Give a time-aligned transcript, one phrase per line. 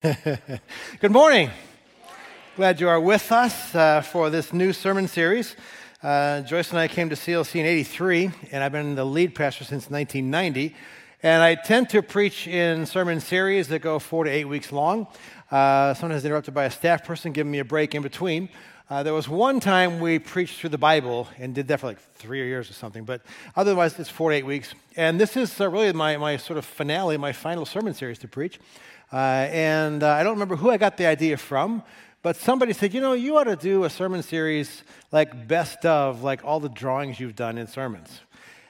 [1.00, 1.50] Good morning.
[2.56, 5.56] Glad you are with us uh, for this new sermon series.
[6.02, 9.64] Uh, Joyce and I came to CLC in 83, and I've been the lead pastor
[9.64, 10.74] since 1990.
[11.22, 15.06] And I tend to preach in sermon series that go four to eight weeks long.
[15.50, 18.48] Uh, sometimes interrupted by a staff person giving me a break in between.
[18.90, 22.00] Uh, there was one time we preached through the Bible and did that for like
[22.16, 23.22] three years or something, but
[23.54, 24.74] otherwise it's four to eight weeks.
[24.96, 28.26] And this is uh, really my, my sort of finale, my final sermon series to
[28.26, 28.58] preach.
[29.12, 31.84] Uh, and uh, I don't remember who I got the idea from,
[32.22, 36.24] but somebody said, you know, you ought to do a sermon series like best of,
[36.24, 38.22] like all the drawings you've done in sermons.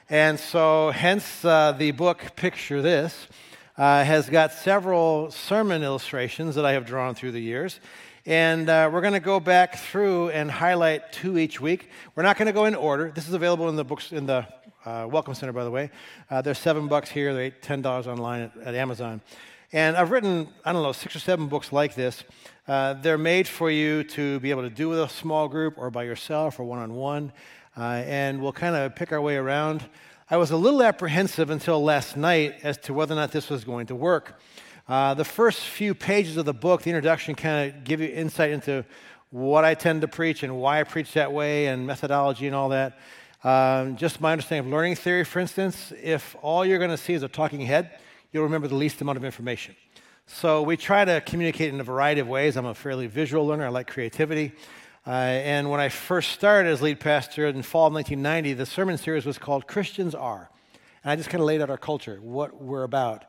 [0.07, 3.27] And so, hence uh, the book Picture This
[3.75, 7.79] uh, has got several sermon illustrations that I have drawn through the years.
[8.27, 11.89] And uh, we're going to go back through and highlight two each week.
[12.15, 13.11] We're not going to go in order.
[13.15, 14.45] This is available in the books in the
[14.85, 15.89] uh, Welcome Center, by the way.
[16.29, 17.33] Uh, they're seven bucks here.
[17.33, 19.21] They're ten dollars online at, at Amazon.
[19.73, 22.23] And I've written, I don't know, six or seven books like this.
[22.67, 25.89] Uh, they're made for you to be able to do with a small group or
[25.89, 27.33] by yourself or one on one.
[27.75, 29.83] And we'll kind of pick our way around.
[30.29, 33.63] I was a little apprehensive until last night as to whether or not this was
[33.63, 34.39] going to work.
[34.91, 38.51] Uh, the first few pages of the book, the introduction, kind of give you insight
[38.51, 38.83] into
[39.29, 42.67] what I tend to preach and why I preach that way and methodology and all
[42.67, 42.99] that.
[43.41, 47.13] Um, just my understanding of learning theory, for instance, if all you're going to see
[47.13, 47.97] is a talking head,
[48.33, 49.77] you'll remember the least amount of information.
[50.27, 52.57] So we try to communicate in a variety of ways.
[52.57, 54.51] I'm a fairly visual learner, I like creativity.
[55.07, 58.97] Uh, and when I first started as lead pastor in fall of 1990, the sermon
[58.97, 60.49] series was called Christians Are.
[61.01, 63.23] And I just kind of laid out our culture, what we're about.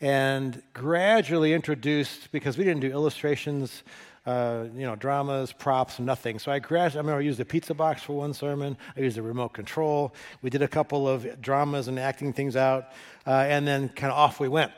[0.00, 3.82] And gradually introduced, because we didn't do illustrations,
[4.26, 6.38] uh, you know, dramas, props, nothing.
[6.38, 8.76] So I gradually, I remember I used a pizza box for one sermon.
[8.96, 10.14] I used a remote control.
[10.40, 12.92] We did a couple of dramas and acting things out,
[13.26, 14.70] uh, and then kind of off we went.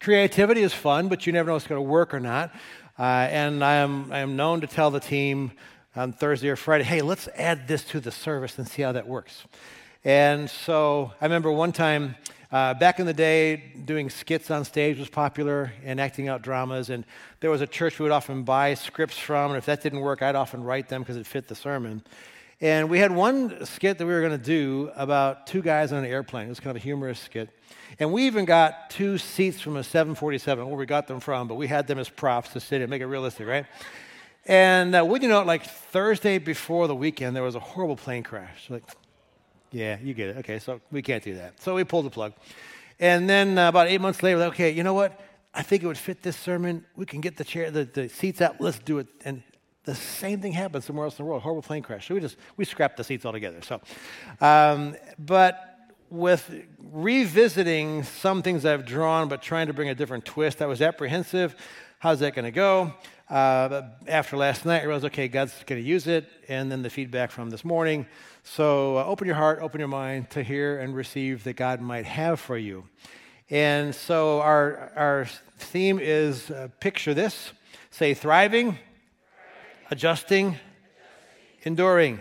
[0.00, 2.54] Creativity is fun, but you never know if it's going to work or not.
[2.98, 5.52] Uh, and I am, I am known to tell the team
[5.94, 9.06] on Thursday or Friday, hey, let's add this to the service and see how that
[9.06, 9.44] works.
[10.02, 12.14] And so I remember one time
[12.52, 16.90] uh, back in the day, doing skits on stage was popular and acting out dramas.
[16.90, 17.04] And
[17.38, 19.52] there was a church we would often buy scripts from.
[19.52, 22.02] And if that didn't work, I'd often write them because it fit the sermon.
[22.60, 26.04] And we had one skit that we were going to do about two guys on
[26.04, 26.46] an airplane.
[26.46, 27.48] It was kind of a humorous skit.
[27.98, 31.54] And we even got two seats from a 747, where we got them from, but
[31.54, 33.66] we had them as props to sit in, make it realistic, right?
[34.44, 38.22] And uh, would you know, like Thursday before the weekend, there was a horrible plane
[38.22, 38.68] crash.
[38.68, 38.82] Like,
[39.72, 40.36] yeah, you get it.
[40.38, 41.60] Okay, so we can't do that.
[41.62, 42.32] So we pulled the plug.
[42.98, 45.18] And then uh, about eight months later, okay, you know what?
[45.54, 46.84] I think it would fit this sermon.
[46.96, 48.60] We can get the chair, the, the seats out.
[48.60, 49.08] Let's do it.
[49.24, 49.42] And
[49.84, 51.42] the same thing happened somewhere else in the world.
[51.42, 52.08] Horrible plane crash.
[52.08, 53.60] So we just we scrapped the seats altogether.
[53.62, 53.80] So,
[54.40, 55.66] um, but
[56.10, 60.82] with revisiting some things I've drawn, but trying to bring a different twist, I was
[60.82, 61.56] apprehensive.
[61.98, 62.94] How's that going to go?
[63.30, 66.28] Uh, after last night, I realized, okay, God's going to use it.
[66.48, 68.06] And then the feedback from this morning.
[68.42, 72.06] So uh, open your heart, open your mind to hear and receive that God might
[72.06, 72.88] have for you.
[73.48, 75.26] And so our, our
[75.58, 77.52] theme is uh, picture this
[77.92, 78.78] say thriving,
[79.90, 80.56] adjusting,
[81.62, 82.20] enduring.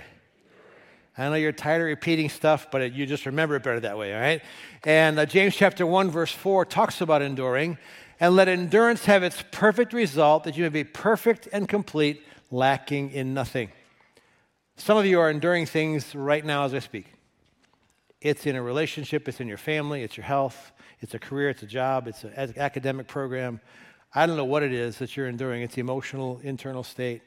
[1.17, 4.13] I know you're tired of repeating stuff, but you just remember it better that way,
[4.13, 4.41] all right?
[4.83, 7.77] And uh, James chapter 1, verse 4 talks about enduring.
[8.19, 13.11] And let endurance have its perfect result, that you may be perfect and complete, lacking
[13.11, 13.71] in nothing.
[14.75, 17.05] Some of you are enduring things right now as I speak.
[18.21, 21.63] It's in a relationship, it's in your family, it's your health, it's a career, it's
[21.63, 23.61] a job, it's an academic program.
[24.13, 25.61] I don't know what it is that you're enduring.
[25.61, 27.21] It's the emotional, internal state.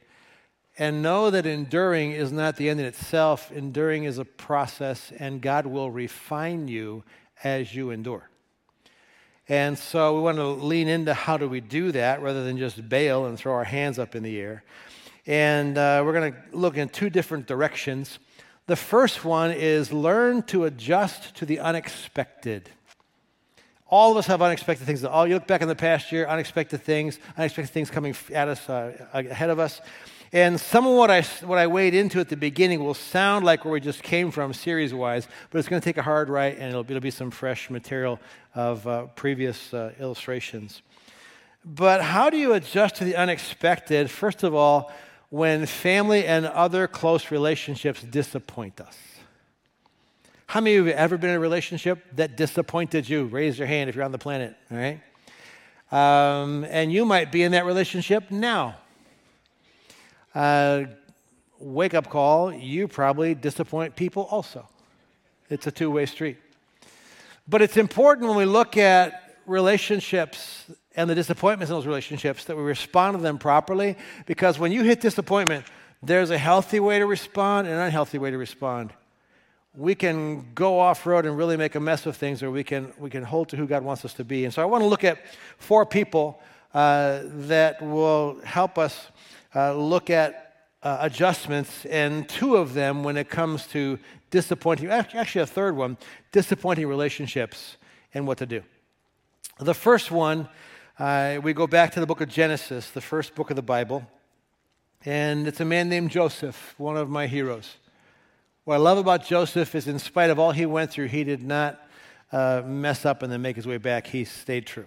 [0.78, 3.52] And know that enduring is not the end in itself.
[3.52, 7.04] Enduring is a process, and God will refine you
[7.44, 8.28] as you endure.
[9.48, 12.88] And so we want to lean into how do we do that rather than just
[12.88, 14.62] bail and throw our hands up in the air.
[15.26, 18.18] And uh, we're going to look in two different directions.
[18.66, 22.70] The first one is learn to adjust to the unexpected.
[23.88, 25.04] All of us have unexpected things.
[25.04, 28.68] All you look back in the past year, unexpected things, unexpected things coming at us,
[28.70, 29.80] uh, ahead of us.
[30.34, 33.66] And some of what I, what I weighed into at the beginning will sound like
[33.66, 36.56] where we just came from series wise, but it's going to take a hard right
[36.56, 38.18] and it'll, it'll be some fresh material
[38.54, 40.80] of uh, previous uh, illustrations.
[41.64, 44.10] But how do you adjust to the unexpected?
[44.10, 44.90] First of all,
[45.28, 48.96] when family and other close relationships disappoint us.
[50.46, 53.24] How many of you have ever been in a relationship that disappointed you?
[53.24, 55.00] Raise your hand if you're on the planet, all right?
[55.90, 58.76] Um, and you might be in that relationship now.
[60.34, 60.84] Uh,
[61.58, 64.68] wake up call, you probably disappoint people also.
[65.48, 66.38] It's a two way street.
[67.48, 70.64] But it's important when we look at relationships
[70.94, 73.96] and the disappointments in those relationships, that we respond to them properly.
[74.26, 75.64] Because when you hit disappointment,
[76.02, 78.92] there's a healthy way to respond and an unhealthy way to respond.
[79.74, 82.92] We can go off road and really make a mess of things, or we can,
[82.98, 84.44] we can hold to who God wants us to be.
[84.44, 85.18] And so I want to look at
[85.56, 86.42] four people
[86.74, 89.08] uh, that will help us
[89.54, 93.98] uh, look at uh, adjustments, and two of them when it comes to
[94.30, 95.96] disappointing, actually, a third one,
[96.32, 97.76] disappointing relationships
[98.14, 98.62] and what to do.
[99.60, 100.48] The first one,
[100.98, 104.04] uh, we go back to the book of Genesis, the first book of the Bible,
[105.04, 107.76] and it's a man named Joseph, one of my heroes.
[108.64, 111.42] What I love about Joseph is, in spite of all he went through, he did
[111.42, 111.80] not
[112.30, 114.06] uh, mess up and then make his way back.
[114.06, 114.86] He stayed true.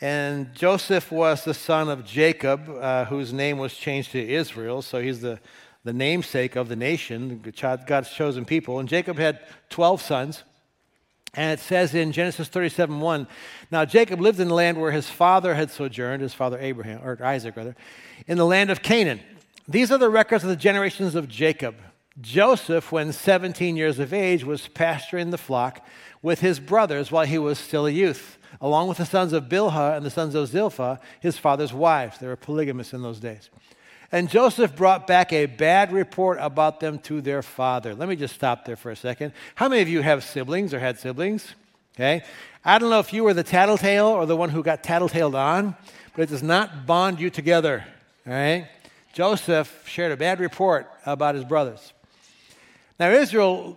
[0.00, 4.80] And Joseph was the son of Jacob, uh, whose name was changed to Israel.
[4.80, 5.40] So he's the,
[5.82, 7.42] the namesake of the nation,
[7.86, 8.78] God's chosen people.
[8.78, 9.40] And Jacob had
[9.70, 10.44] 12 sons.
[11.34, 13.26] And it says in Genesis 37 1,
[13.70, 17.22] now Jacob lived in the land where his father had sojourned, his father Abraham, or
[17.22, 17.76] Isaac rather,
[18.26, 19.20] in the land of Canaan.
[19.66, 21.74] These are the records of the generations of Jacob.
[22.20, 25.86] Joseph, when 17 years of age, was pasturing the flock
[26.22, 29.96] with his brothers while he was still a youth along with the sons of Bilhah
[29.96, 32.18] and the sons of Zilpah, his father's wives.
[32.18, 33.50] They were polygamous in those days.
[34.10, 37.94] And Joseph brought back a bad report about them to their father.
[37.94, 39.32] Let me just stop there for a second.
[39.54, 41.54] How many of you have siblings or had siblings?
[41.94, 42.24] Okay.
[42.64, 45.76] I don't know if you were the tattletale or the one who got tattletaled on,
[46.14, 47.84] but it does not bond you together.
[48.26, 48.68] All right.
[49.12, 51.92] Joseph shared a bad report about his brothers.
[52.98, 53.76] Now, Israel,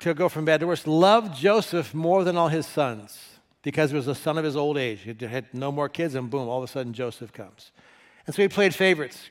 [0.00, 3.33] to go from bad to worse, loved Joseph more than all his sons
[3.64, 5.00] because he was the son of his old age.
[5.00, 7.72] He had no more kids, and boom, all of a sudden Joseph comes.
[8.26, 9.30] And so he played favorites.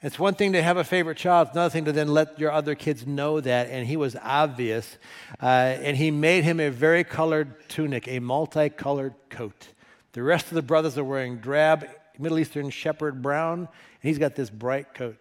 [0.00, 2.50] It's one thing to have a favorite child, it's another thing to then let your
[2.50, 3.68] other kids know that.
[3.68, 4.96] And he was obvious.
[5.42, 9.68] Uh, and he made him a very colored tunic, a multicolored coat.
[10.12, 11.86] The rest of the brothers are wearing drab,
[12.18, 13.68] Middle Eastern shepherd brown, and
[14.02, 15.16] he's got this bright coat.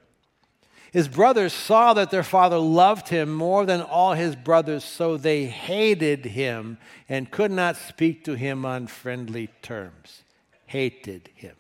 [0.92, 5.46] His brothers saw that their father loved him more than all his brothers, so they
[5.46, 6.78] hated him
[7.10, 10.24] and could not speak to him on friendly terms.
[10.66, 11.56] Hated him.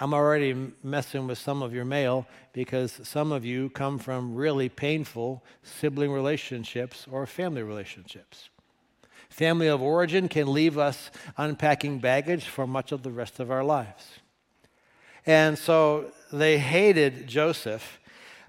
[0.00, 4.70] I'm already messing with some of your mail because some of you come from really
[4.70, 8.48] painful sibling relationships or family relationships.
[9.28, 13.62] Family of origin can leave us unpacking baggage for much of the rest of our
[13.62, 14.20] lives.
[15.26, 17.98] And so they hated Joseph,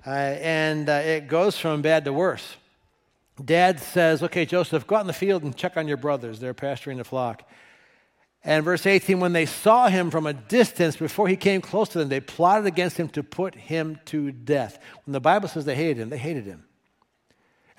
[0.06, 2.56] uh, and uh, it goes from bad to worse.
[3.44, 6.40] Dad says, Okay, Joseph, go out in the field and check on your brothers.
[6.40, 7.44] They're pasturing the flock.
[8.44, 12.00] And verse 18, when they saw him from a distance before he came close to
[12.00, 14.80] them, they plotted against him to put him to death.
[15.06, 16.66] When the Bible says they hated him, they hated him.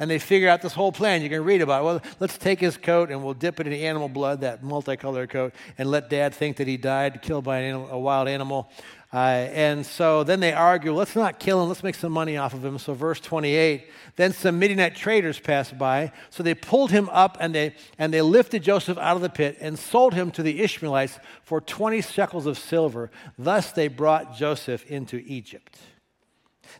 [0.02, 1.22] And they figure out this whole plan.
[1.22, 1.84] You can read about it.
[1.84, 5.54] Well, let's take his coat and we'll dip it in animal blood, that multicolored coat,
[5.78, 8.68] and let dad think that he died, killed by animal, a wild animal.
[9.12, 12.52] Uh, and so then they argue, let's not kill him, let's make some money off
[12.52, 12.80] of him.
[12.80, 13.84] So, verse 28
[14.16, 16.10] then some Midianite traders passed by.
[16.30, 19.56] So they pulled him up and they, and they lifted Joseph out of the pit
[19.60, 23.12] and sold him to the Ishmaelites for 20 shekels of silver.
[23.38, 25.78] Thus they brought Joseph into Egypt.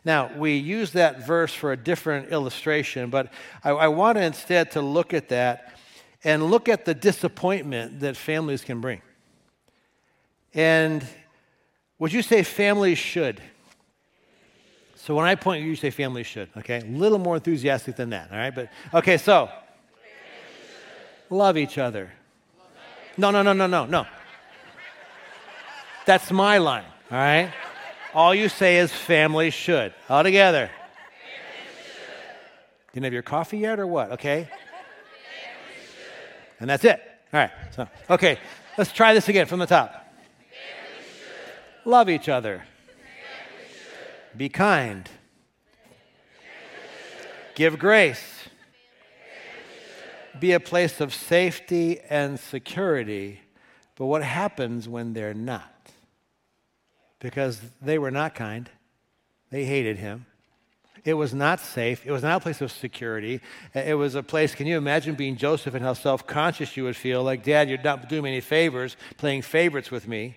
[0.05, 3.31] Now, we use that verse for a different illustration, but
[3.63, 5.77] I, I want to instead to look at that
[6.23, 9.01] and look at the disappointment that families can bring.
[10.53, 11.05] And
[11.99, 13.41] would you say families should?
[14.95, 16.79] So when I point, you, you say families should, okay?
[16.79, 18.55] A little more enthusiastic than that, all right?
[18.55, 19.49] But, okay, so
[21.29, 22.11] love each other.
[23.17, 24.05] No, no, no, no, no, no.
[26.05, 27.51] That's my line, all right?
[28.13, 29.93] All you say is family should.
[30.07, 30.69] All together.
[30.69, 32.93] Should.
[32.93, 34.11] Didn't have your coffee yet or what?
[34.11, 34.47] Okay.
[36.59, 37.01] And that's it.
[37.33, 37.51] All right.
[37.75, 38.37] So, okay,
[38.77, 39.99] let's try this again from the top.
[41.85, 42.63] Love each other.
[44.37, 45.09] Be kind.
[47.55, 48.47] Give grace.
[50.39, 53.41] Be a place of safety and security.
[53.95, 55.72] But what happens when they're not?
[57.23, 58.69] Because they were not kind,
[59.49, 60.25] they hated him.
[61.05, 62.05] It was not safe.
[62.05, 63.39] It was not a place of security.
[63.73, 66.97] It was a place, can you imagine being Joseph and how self conscious you would
[66.97, 67.23] feel?
[67.23, 70.35] Like, Dad, you're not doing me any favors, playing favorites with me.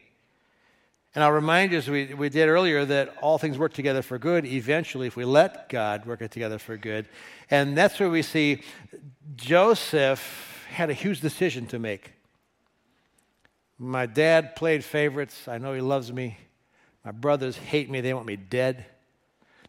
[1.13, 4.17] And I'll remind you, as we, we did earlier, that all things work together for
[4.17, 7.09] good eventually if we let God work it together for good.
[7.51, 8.63] And that's where we see
[9.35, 12.13] Joseph had a huge decision to make.
[13.77, 15.49] My dad played favorites.
[15.49, 16.39] I know he loves me.
[17.07, 18.01] My brothers hate me.
[18.01, 18.85] They want me dead.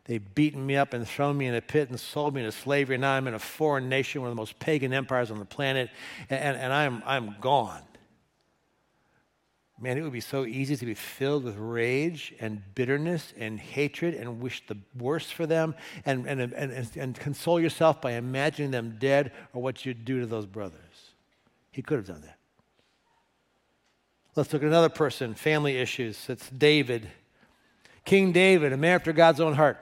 [0.05, 2.97] They've beaten me up and thrown me in a pit and sold me into slavery.
[2.97, 5.91] Now I'm in a foreign nation, one of the most pagan empires on the planet,
[6.31, 7.83] and, and I'm, I'm gone.
[9.79, 14.15] Man, it would be so easy to be filled with rage and bitterness and hatred
[14.15, 15.75] and wish the worst for them
[16.05, 20.21] and, and, and, and, and console yourself by imagining them dead or what you'd do
[20.21, 21.11] to those brothers.
[21.69, 22.39] He could have done that.
[24.35, 26.27] Let's look at another person, family issues.
[26.27, 27.11] It's David.
[28.07, 29.77] King David, a man after God's own heart.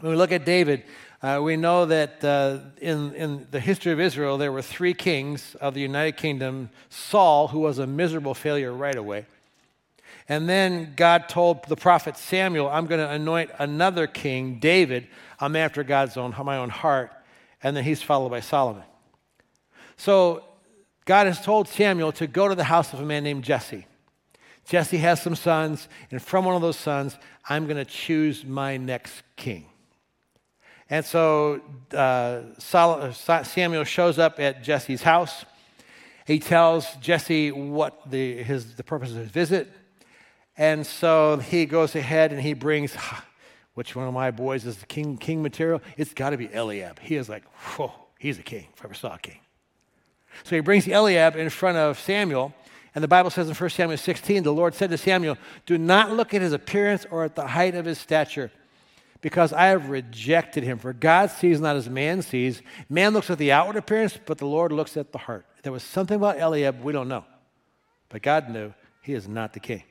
[0.00, 0.82] When we look at David,
[1.22, 5.54] uh, we know that uh, in, in the history of Israel, there were three kings
[5.60, 9.24] of the United Kingdom Saul, who was a miserable failure right away.
[10.28, 15.06] And then God told the prophet Samuel, I'm going to anoint another king, David.
[15.38, 17.12] I'm after God's own, my own heart.
[17.62, 18.82] And then he's followed by Solomon.
[19.96, 20.42] So
[21.04, 23.86] God has told Samuel to go to the house of a man named Jesse.
[24.68, 27.16] Jesse has some sons, and from one of those sons,
[27.48, 29.64] I'm going to choose my next king.
[30.90, 35.46] And so uh, Samuel shows up at Jesse's house.
[36.26, 39.70] He tells Jesse what the, his, the purpose of his visit.
[40.58, 42.94] And so he goes ahead and he brings,
[43.72, 45.80] which one of my boys is the king, king material?
[45.96, 46.98] It's got to be Eliab.
[47.00, 47.44] He is like,
[47.76, 49.38] whoa, he's a king, if I ever saw a king.
[50.44, 52.52] So he brings Eliab in front of Samuel.
[52.98, 56.10] And the Bible says in 1 Samuel 16, the Lord said to Samuel, Do not
[56.10, 58.50] look at his appearance or at the height of his stature
[59.20, 60.78] because I have rejected him.
[60.78, 62.60] For God sees not as man sees.
[62.88, 65.46] Man looks at the outward appearance, but the Lord looks at the heart.
[65.62, 67.24] There was something about Eliab we don't know,
[68.08, 69.84] but God knew he is not the king.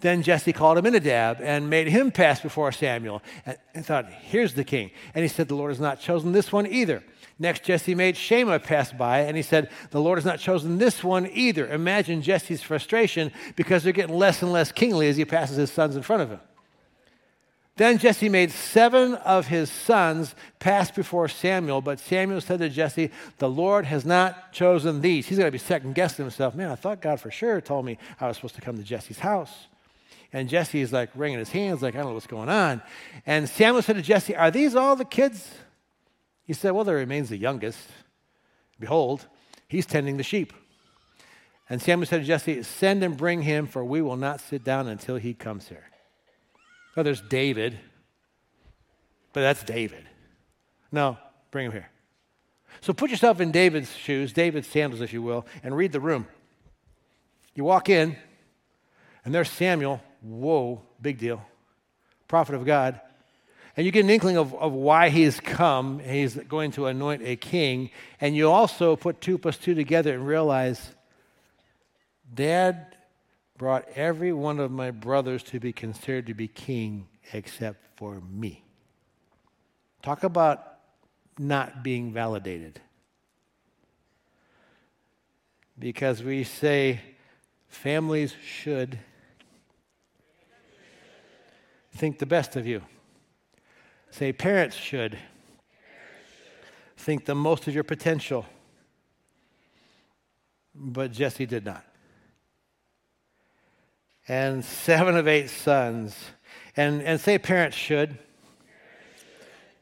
[0.00, 4.54] Then Jesse called him Abinadab and made him pass before Samuel and, and thought, Here's
[4.54, 4.92] the king.
[5.14, 7.04] And he said, The Lord has not chosen this one either.
[7.38, 11.04] Next, Jesse made Shammah pass by, and he said, The Lord has not chosen this
[11.04, 11.68] one either.
[11.68, 15.94] Imagine Jesse's frustration because they're getting less and less kingly as he passes his sons
[15.94, 16.40] in front of him.
[17.76, 23.12] Then Jesse made seven of his sons pass before Samuel, but Samuel said to Jesse,
[23.38, 25.28] The Lord has not chosen these.
[25.28, 26.56] He's going to be second guessing himself.
[26.56, 29.20] Man, I thought God for sure told me I was supposed to come to Jesse's
[29.20, 29.68] house.
[30.32, 32.82] And Jesse is like wringing his hands, like, I don't know what's going on.
[33.24, 35.48] And Samuel said to Jesse, Are these all the kids?
[36.48, 37.78] He said, Well, there remains the youngest.
[38.80, 39.26] Behold,
[39.68, 40.54] he's tending the sheep.
[41.68, 44.88] And Samuel said to Jesse, Send and bring him, for we will not sit down
[44.88, 45.84] until he comes here.
[46.96, 47.78] Oh, there's David,
[49.34, 50.08] but that's David.
[50.90, 51.18] No,
[51.50, 51.90] bring him here.
[52.80, 56.26] So put yourself in David's shoes, David's sandals, if you will, and read the room.
[57.54, 58.16] You walk in,
[59.22, 60.00] and there's Samuel.
[60.22, 61.44] Whoa, big deal.
[62.26, 63.02] Prophet of God.
[63.78, 66.00] And you get an inkling of, of why he's come.
[66.00, 67.90] He's going to anoint a king.
[68.20, 70.96] And you also put two plus two together and realize
[72.34, 72.96] Dad
[73.56, 78.64] brought every one of my brothers to be considered to be king except for me.
[80.02, 80.78] Talk about
[81.38, 82.80] not being validated.
[85.78, 87.00] Because we say
[87.68, 88.98] families should
[91.92, 92.82] think the best of you.
[94.10, 95.18] Say parents should
[96.96, 98.46] think the most of your potential.
[100.74, 101.84] But Jesse did not
[104.28, 106.14] and seven of eight sons.
[106.76, 108.18] And, and say parents should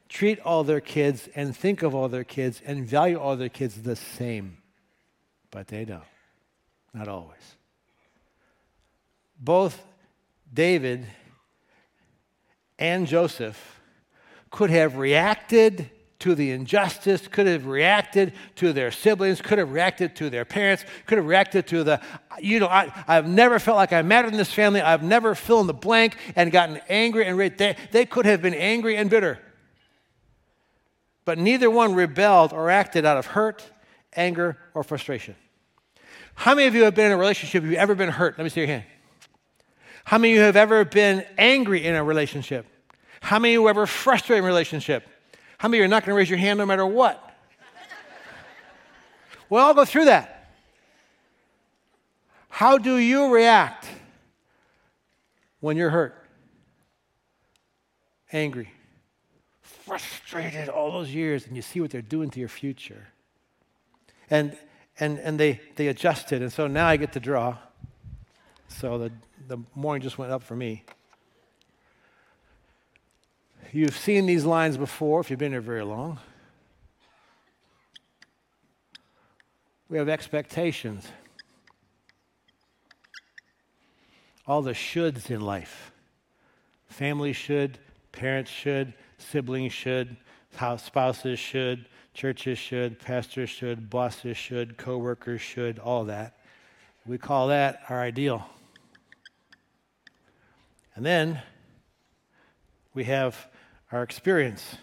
[0.08, 3.82] treat all their kids and think of all their kids and value all their kids
[3.82, 4.58] the same.
[5.50, 6.02] But they don't.
[6.94, 7.56] Not always.
[9.38, 9.84] Both
[10.52, 11.06] David
[12.78, 13.75] and Joseph
[14.50, 20.16] could have reacted to the injustice, could have reacted to their siblings, could have reacted
[20.16, 22.00] to their parents, could have reacted to the,
[22.40, 24.80] you know, I, I've never felt like I mattered in this family.
[24.80, 28.54] I've never filled in the blank and gotten angry and they, they could have been
[28.54, 29.38] angry and bitter.
[31.26, 33.68] But neither one rebelled or acted out of hurt,
[34.14, 35.34] anger, or frustration.
[36.34, 37.62] How many of you have been in a relationship?
[37.62, 38.38] Have you ever been hurt?
[38.38, 38.84] Let me see your hand.
[40.04, 42.66] How many of you have ever been angry in a relationship?
[43.20, 45.08] How many have ever frustrated in relationship?
[45.58, 47.22] How many are not going to raise your hand no matter what?
[49.48, 50.50] well, I'll go through that.
[52.48, 53.86] How do you react
[55.60, 56.14] when you're hurt?
[58.32, 58.70] Angry,
[59.60, 63.08] frustrated all those years, and you see what they're doing to your future.
[64.30, 64.56] And,
[64.98, 67.58] and, and they, they adjusted, and so now I get to draw.
[68.68, 69.12] So the,
[69.46, 70.84] the morning just went up for me.
[73.72, 76.18] You've seen these lines before if you've been here very long.
[79.88, 81.06] We have expectations.
[84.46, 85.92] All the shoulds in life.
[86.88, 87.78] Family should,
[88.12, 90.16] parents should, siblings should,
[90.78, 96.38] spouses should, churches should, pastors should, bosses should, coworkers should, all that.
[97.04, 98.46] We call that our ideal.
[100.94, 101.42] And then
[102.94, 103.48] we have
[103.92, 104.76] our experience,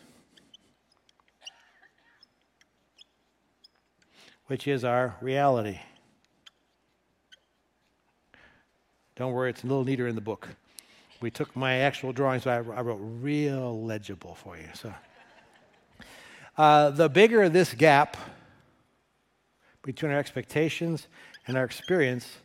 [4.48, 5.79] which is our reality.
[9.15, 10.50] Don't worry, it's a little neater in the book.
[11.22, 14.67] We took my actual drawings, so I, I wrote real legible for you.
[14.74, 14.93] So,
[16.57, 18.17] uh, the bigger this gap
[19.83, 21.07] between our expectations
[21.45, 22.38] and our experience,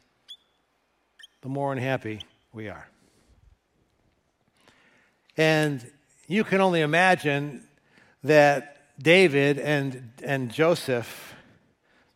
[1.41, 2.21] the more unhappy
[2.53, 2.89] we are.
[5.37, 5.89] And
[6.29, 7.67] you can only imagine
[8.23, 11.35] that David and, and Joseph,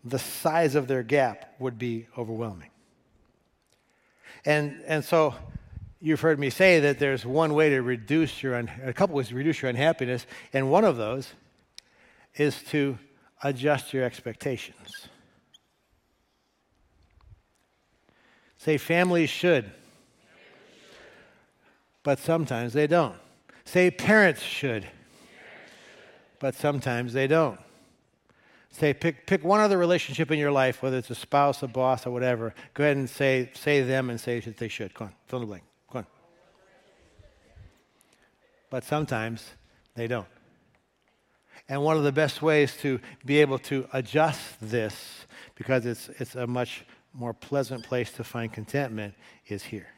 [0.05, 2.69] the size of their gap would be overwhelming.
[4.45, 5.35] And, and so
[6.01, 9.29] you've heard me say that there's one way to reduce your, un- a couple ways
[9.29, 11.33] to reduce your unhappiness, and one of those
[12.35, 12.99] is to
[13.43, 15.09] adjust your expectations.
[18.59, 19.71] Say, families should,
[22.03, 23.17] but sometimes they don't.
[23.65, 24.87] Say, parents should,
[26.41, 27.59] but sometimes they don't.
[28.71, 32.07] Say, pick, pick one other relationship in your life, whether it's a spouse, a boss,
[32.07, 32.55] or whatever.
[32.73, 34.95] Go ahead and say, say them and say that they should.
[34.95, 35.63] Come on, fill in the blank.
[35.91, 36.07] Come on.
[38.71, 39.45] But sometimes
[39.95, 40.27] they don't.
[41.69, 46.35] And one of the best ways to be able to adjust this, because it's, it's
[46.35, 49.15] a much more pleasant place to find contentment,
[49.47, 49.89] is here.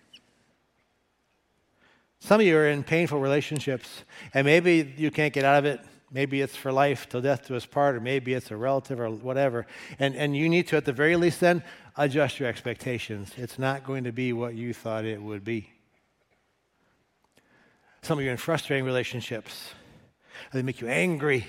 [2.24, 4.02] Some of you are in painful relationships,
[4.32, 5.78] and maybe you can't get out of it.
[6.10, 9.10] Maybe it's for life, till death do us part, or maybe it's a relative or
[9.10, 9.66] whatever.
[9.98, 11.62] And, and you need to, at the very least, then
[11.98, 13.32] adjust your expectations.
[13.36, 15.68] It's not going to be what you thought it would be.
[18.00, 19.74] Some of you are in frustrating relationships.
[20.54, 21.44] They make you angry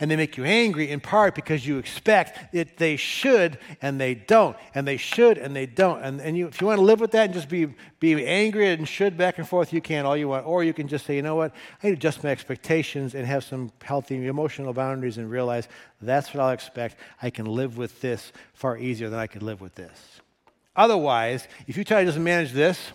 [0.00, 4.14] and they make you angry in part because you expect that they should and they
[4.14, 6.02] don't, and they should and they don't.
[6.02, 8.68] And, and you, if you want to live with that and just be, be angry
[8.70, 10.46] and should back and forth, you can all you want.
[10.46, 13.26] Or you can just say, you know what, I need to adjust my expectations and
[13.26, 15.68] have some healthy emotional boundaries and realize
[16.00, 16.96] that's what I'll expect.
[17.22, 20.20] I can live with this far easier than I could live with this.
[20.76, 22.90] Otherwise, if you try to just manage this,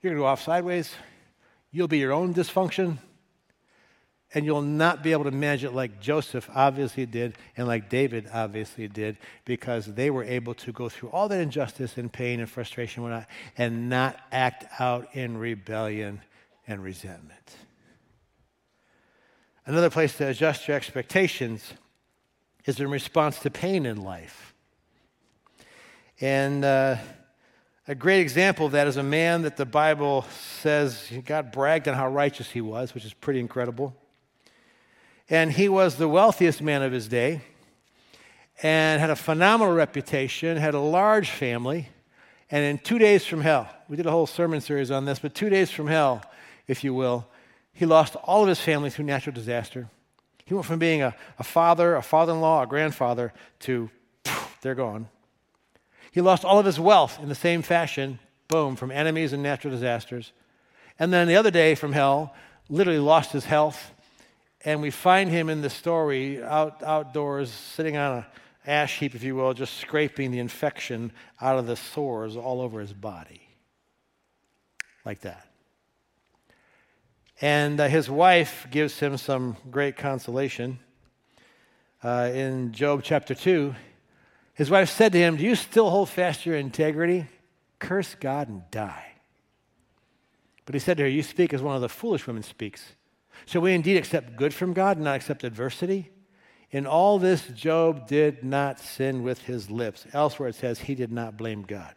[0.00, 0.94] you're going to go off sideways.
[1.70, 2.98] You'll be your own dysfunction
[4.34, 8.28] and you'll not be able to manage it like Joseph obviously did and like David
[8.32, 12.48] obviously did because they were able to go through all that injustice and pain and
[12.48, 13.26] frustration and,
[13.58, 16.20] and not act out in rebellion
[16.66, 17.56] and resentment.
[19.66, 21.74] Another place to adjust your expectations
[22.64, 24.54] is in response to pain in life.
[26.20, 26.96] And uh,
[27.86, 30.24] a great example of that is a man that the Bible
[30.62, 33.94] says God bragged on how righteous he was, which is pretty incredible.
[35.30, 37.42] And he was the wealthiest man of his day
[38.62, 41.88] and had a phenomenal reputation, had a large family.
[42.50, 45.34] And in two days from hell, we did a whole sermon series on this, but
[45.34, 46.22] two days from hell,
[46.68, 47.26] if you will,
[47.72, 49.88] he lost all of his family through natural disaster.
[50.44, 53.90] He went from being a, a father, a father in law, a grandfather to
[54.24, 55.08] poof, they're gone.
[56.10, 59.72] He lost all of his wealth in the same fashion, boom, from enemies and natural
[59.72, 60.32] disasters.
[60.98, 62.34] And then the other day from hell,
[62.68, 63.91] literally lost his health,
[64.64, 68.24] and we find him in the story out, outdoors, sitting on an
[68.66, 72.80] ash heap, if you will, just scraping the infection out of the sores all over
[72.80, 73.42] his body.
[75.04, 75.46] Like that.
[77.40, 80.78] And uh, his wife gives him some great consolation.
[82.04, 83.74] Uh, in Job chapter 2,
[84.54, 87.26] his wife said to him, Do you still hold fast your integrity?
[87.80, 89.06] Curse God and die.
[90.66, 92.94] But he said to her, You speak as one of the foolish women speaks.
[93.46, 96.10] Shall we indeed accept good from God and not accept adversity?
[96.70, 100.06] In all this, Job did not sin with his lips.
[100.12, 101.94] Elsewhere, it says he did not blame God.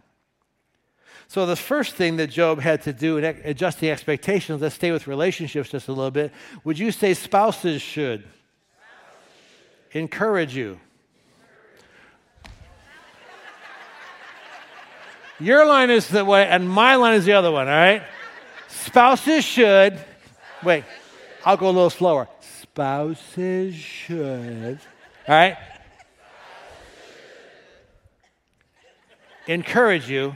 [1.28, 5.08] So, the first thing that Job had to do in adjusting expectations, let's stay with
[5.08, 6.32] relationships just a little bit.
[6.66, 8.30] Would you say spouses should, spouses
[9.92, 9.98] should.
[9.98, 10.80] encourage you?
[15.40, 18.04] Your line is the way, and my line is the other one, all right?
[18.68, 20.00] Spouses should,
[20.64, 20.84] wait.
[21.46, 22.28] I'll go a little slower.
[22.40, 24.80] Spouses should.
[25.28, 25.58] All right?
[29.46, 30.36] Encourage you.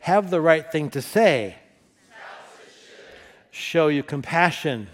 [0.00, 1.56] Have the right thing to say.
[3.50, 4.88] Show you compassion.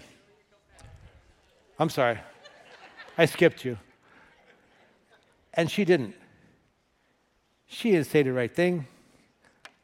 [1.77, 2.19] I'm sorry.
[3.17, 3.77] I skipped you.
[5.53, 6.15] And she didn't.
[7.67, 8.87] She didn't say the right thing.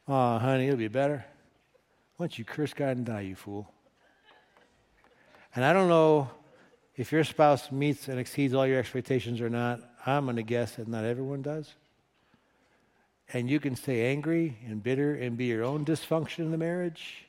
[0.06, 1.26] Oh, honey, it'll be better.
[2.16, 3.70] Why don't you curse God and die, you fool?
[5.58, 6.30] And I don't know
[6.94, 10.76] if your spouse meets and exceeds all your expectations or not, I'm going to guess
[10.76, 11.74] that not everyone does.
[13.32, 17.26] And you can stay angry and bitter and be your own dysfunction in the marriage,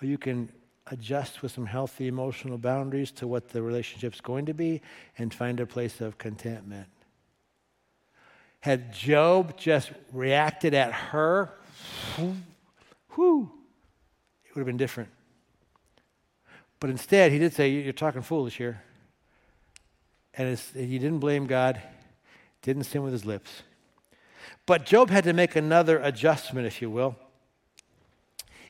[0.00, 0.50] or you can
[0.86, 4.80] adjust with some healthy emotional boundaries to what the relationship's going to be
[5.18, 6.86] and find a place of contentment.
[8.60, 11.50] Had Job just reacted at her,
[13.16, 13.50] whew,
[14.44, 15.10] it would have been different.
[16.80, 18.82] But instead, he did say, You're talking foolish here.
[20.34, 21.82] And he didn't blame God,
[22.62, 23.62] didn't sin with his lips.
[24.66, 27.16] But Job had to make another adjustment, if you will.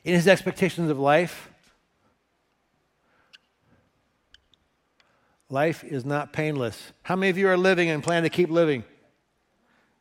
[0.03, 1.51] In his expectations of life,
[5.49, 6.91] life is not painless.
[7.03, 8.83] How many of you are living and plan to keep living?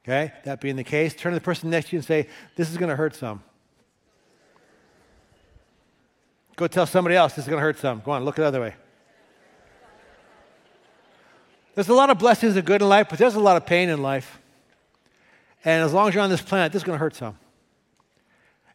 [0.05, 2.71] Okay, that being the case, turn to the person next to you and say, This
[2.71, 3.43] is going to hurt some.
[6.59, 8.03] Go tell somebody else this is going to hurt some.
[8.05, 8.75] Go on, look the other way.
[11.77, 13.89] There's a lot of blessings and good in life, but there's a lot of pain
[13.89, 14.41] in life.
[15.65, 17.39] And as long as you're on this planet, this is going to hurt some.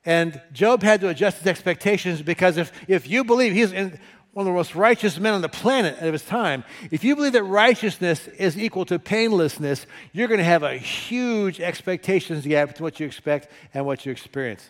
[0.06, 4.00] And Job had to adjust his expectations because if, if you believe he's in,
[4.32, 7.34] one of the most righteous men on the planet of his time, if you believe
[7.34, 12.86] that righteousness is equal to painlessness, you're going to have a huge expectations gap between
[12.86, 14.70] what you expect and what you experience.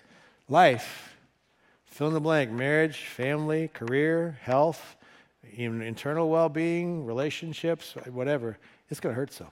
[0.50, 1.13] Life
[1.94, 4.96] fill in the blank marriage, family, career, health,
[5.56, 8.58] even internal well being, relationships, whatever.
[8.90, 9.52] It's going to hurt some.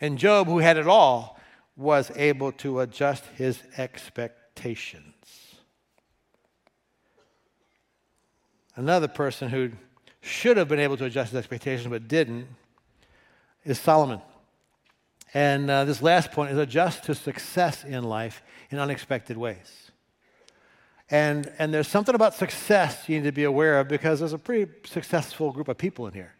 [0.00, 1.38] And Job, who had it all,
[1.76, 5.02] was able to adjust his expectations.
[8.76, 9.72] Another person who
[10.20, 12.46] should have been able to adjust his expectations but didn't
[13.64, 14.20] is Solomon.
[15.34, 19.81] And uh, this last point is adjust to success in life in unexpected ways.
[21.12, 24.38] And, and there's something about success you need to be aware of because there's a
[24.38, 26.32] pretty successful group of people in here.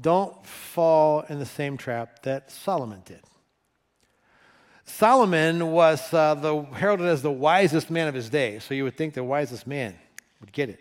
[0.00, 3.20] Don't fall in the same trap that Solomon did.
[4.86, 8.96] Solomon was uh, the, heralded as the wisest man of his day, so you would
[8.96, 9.94] think the wisest man
[10.40, 10.80] would get it.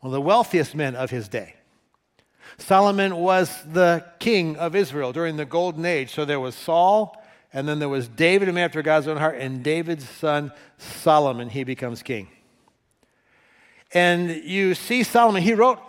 [0.00, 1.54] One of the wealthiest men of his day.
[2.58, 6.12] Solomon was the king of Israel during the golden age.
[6.12, 7.19] So there was Saul,
[7.52, 11.48] and then there was David, a man after God's own heart, and David's son Solomon.
[11.48, 12.28] He becomes king.
[13.92, 15.80] And you see Solomon, he wrote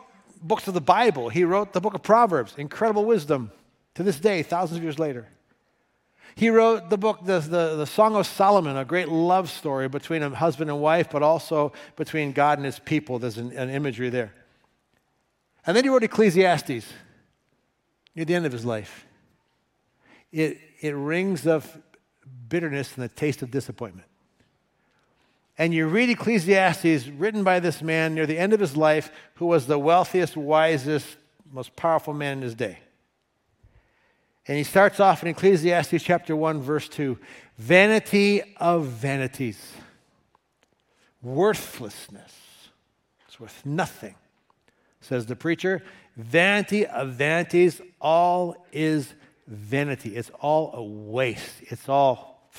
[0.41, 1.29] books of the Bible.
[1.29, 3.51] He wrote the book of Proverbs, incredible wisdom
[3.93, 5.27] to this day, thousands of years later.
[6.33, 10.23] He wrote the book, the, the, the, Song of Solomon, a great love story between
[10.23, 13.19] a husband and wife, but also between God and his people.
[13.19, 14.33] There's an, an imagery there.
[15.67, 16.85] And then he wrote Ecclesiastes
[18.15, 19.05] near the end of his life
[20.31, 21.77] it, it rings of
[22.49, 24.07] bitterness and the taste of disappointment.
[25.57, 29.45] And you read Ecclesiastes, written by this man near the end of his life, who
[29.45, 31.17] was the wealthiest, wisest,
[31.51, 32.79] most powerful man in his day.
[34.47, 37.17] And he starts off in Ecclesiastes chapter 1, verse 2
[37.59, 39.73] Vanity of vanities,
[41.21, 42.33] worthlessness.
[43.27, 44.15] It's worth nothing,
[44.99, 45.83] says the preacher.
[46.17, 49.13] Vanity of vanities, all is
[49.51, 50.15] vanity.
[50.15, 51.61] It's all a waste.
[51.61, 52.49] It's all.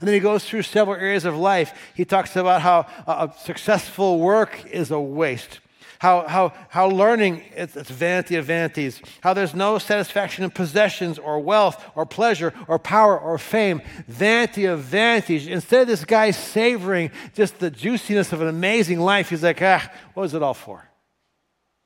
[0.00, 1.74] And then he goes through several areas of life.
[1.94, 5.60] He talks about how a successful work is a waste.
[5.98, 9.02] How, how, how learning, it's, it's vanity of vanities.
[9.20, 13.82] How there's no satisfaction in possessions or wealth or pleasure or power or fame.
[14.06, 15.48] Vanity of vanities.
[15.48, 19.90] Instead of this guy savoring just the juiciness of an amazing life, he's like, ah,
[20.14, 20.88] what was it all for?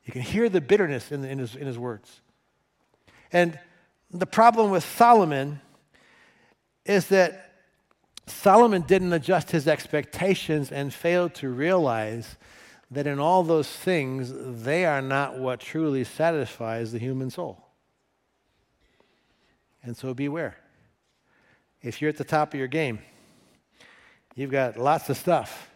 [0.05, 2.21] You can hear the bitterness in, in, his, in his words.
[3.33, 3.59] And
[4.11, 5.59] the problem with Solomon
[6.85, 7.51] is that
[8.27, 12.37] Solomon didn't adjust his expectations and failed to realize
[12.91, 14.31] that in all those things,
[14.63, 17.65] they are not what truly satisfies the human soul.
[19.81, 20.55] And so beware.
[21.81, 22.99] If you're at the top of your game,
[24.35, 25.71] you've got lots of stuff.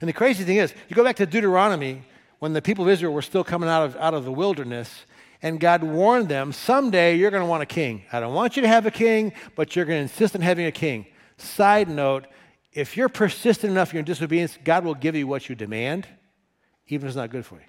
[0.00, 2.02] And the crazy thing is, you go back to Deuteronomy
[2.40, 5.04] when the people of Israel were still coming out of, out of the wilderness,
[5.44, 8.02] and God warned them, someday you're going to want a king.
[8.10, 10.64] I don't want you to have a king, but you're going to insist on having
[10.64, 11.04] a king.
[11.36, 12.26] Side note,
[12.72, 16.08] if you're persistent enough in your disobedience, God will give you what you demand,
[16.88, 17.66] even if it's not good for you.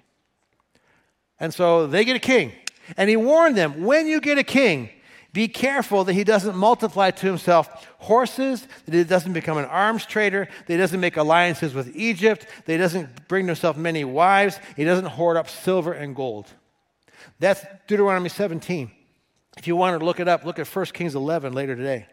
[1.38, 2.52] And so they get a king.
[2.96, 4.88] And he warned them, when you get a king,
[5.34, 10.06] be careful that he doesn't multiply to himself horses, that he doesn't become an arms
[10.06, 14.02] trader, that he doesn't make alliances with Egypt, that he doesn't bring to himself many
[14.02, 16.50] wives, he doesn't hoard up silver and gold.
[17.38, 18.90] That's Deuteronomy 17.
[19.56, 22.06] If you want to look it up, look at 1 Kings 11 later today.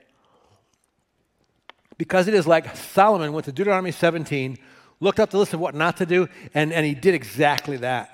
[1.97, 4.57] Because it is like Solomon went to Deuteronomy 17,
[4.99, 8.12] looked up the list of what not to do, and, and he did exactly that.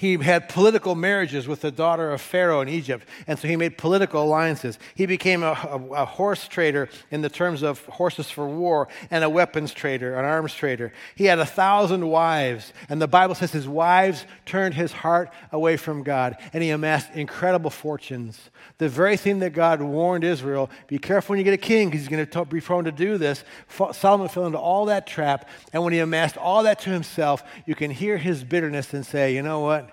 [0.00, 3.76] He had political marriages with the daughter of Pharaoh in Egypt, and so he made
[3.76, 4.78] political alliances.
[4.94, 9.22] He became a, a, a, horse trader in the terms of horses for war, and
[9.22, 10.94] a weapons trader, an arms trader.
[11.16, 15.76] He had a thousand wives, and the Bible says his wives turned his heart away
[15.76, 18.48] from God, and he amassed incredible fortunes.
[18.78, 22.00] The very thing that God warned Israel be careful when you get a king, because
[22.00, 23.44] he's going to be prone to do this.
[23.92, 27.74] Solomon fell into all that trap, and when he amassed all that to himself, you
[27.74, 29.89] can hear his bitterness and say, you know what?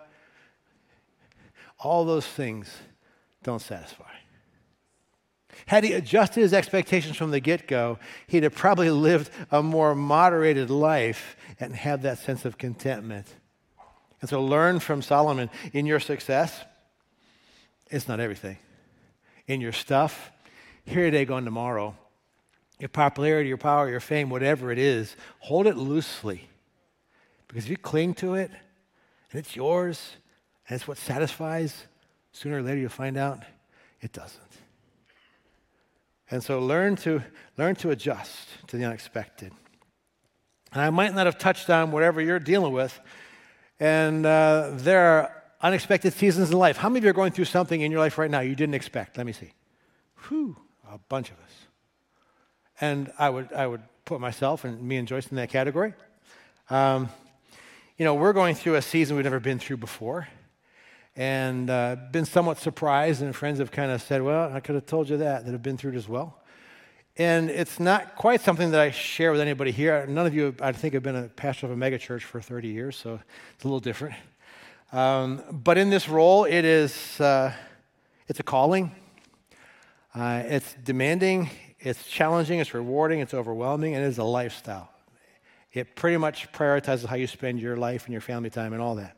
[1.79, 2.75] All those things
[3.43, 4.05] don't satisfy.
[5.65, 9.95] Had he adjusted his expectations from the get go, he'd have probably lived a more
[9.95, 13.27] moderated life and had that sense of contentment.
[14.21, 16.63] And so learn from Solomon in your success,
[17.89, 18.57] it's not everything.
[19.47, 20.31] In your stuff,
[20.85, 21.95] here today, gone tomorrow.
[22.79, 26.47] Your popularity, your power, your fame, whatever it is, hold it loosely.
[27.47, 28.51] Because if you cling to it
[29.31, 30.17] and it's yours,
[30.67, 31.86] and it's what satisfies,
[32.32, 33.43] sooner or later you'll find out
[34.01, 34.41] it doesn't.
[36.30, 37.23] And so learn to,
[37.58, 39.53] learn to adjust to the unexpected.
[40.73, 42.99] And I might not have touched on whatever you're dealing with,
[43.80, 46.77] and uh, there are unexpected seasons in life.
[46.77, 48.75] How many of you are going through something in your life right now you didn't
[48.75, 49.17] expect?
[49.17, 49.53] Let me see.
[50.27, 50.58] Whew,
[50.91, 51.51] a bunch of us.
[52.82, 55.93] And I would, I would put myself and me and Joyce in that category.
[56.69, 57.10] Um,
[57.97, 60.27] you know, we're going through a season we've never been through before
[61.17, 64.86] and uh, been somewhat surprised, and friends have kind of said, Well, I could have
[64.86, 66.39] told you that, that have been through it as well.
[67.17, 70.06] And it's not quite something that I share with anybody here.
[70.06, 72.95] None of you, I think, have been a pastor of a megachurch for 30 years,
[72.95, 73.19] so
[73.56, 74.15] it's a little different.
[74.91, 77.51] Um, but in this role, it is uh,
[78.27, 78.91] it's a calling.
[80.13, 81.49] Uh, it's demanding,
[81.80, 84.89] it's challenging, it's rewarding, it's overwhelming, and it is a lifestyle.
[85.73, 88.95] It pretty much prioritizes how you spend your life and your family time and all
[88.95, 89.16] that.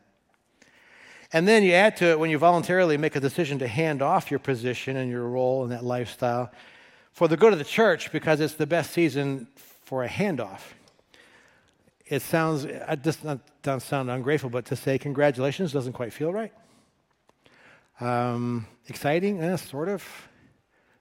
[1.32, 4.30] And then you add to it when you voluntarily make a decision to hand off
[4.30, 6.50] your position and your role and that lifestyle
[7.12, 10.60] for the good of the church because it's the best season for a handoff.
[12.06, 13.24] It sounds, it just
[13.62, 16.52] doesn't sound ungrateful, but to say congratulations doesn't quite feel right.
[18.00, 20.04] Um, exciting, eh, sort of.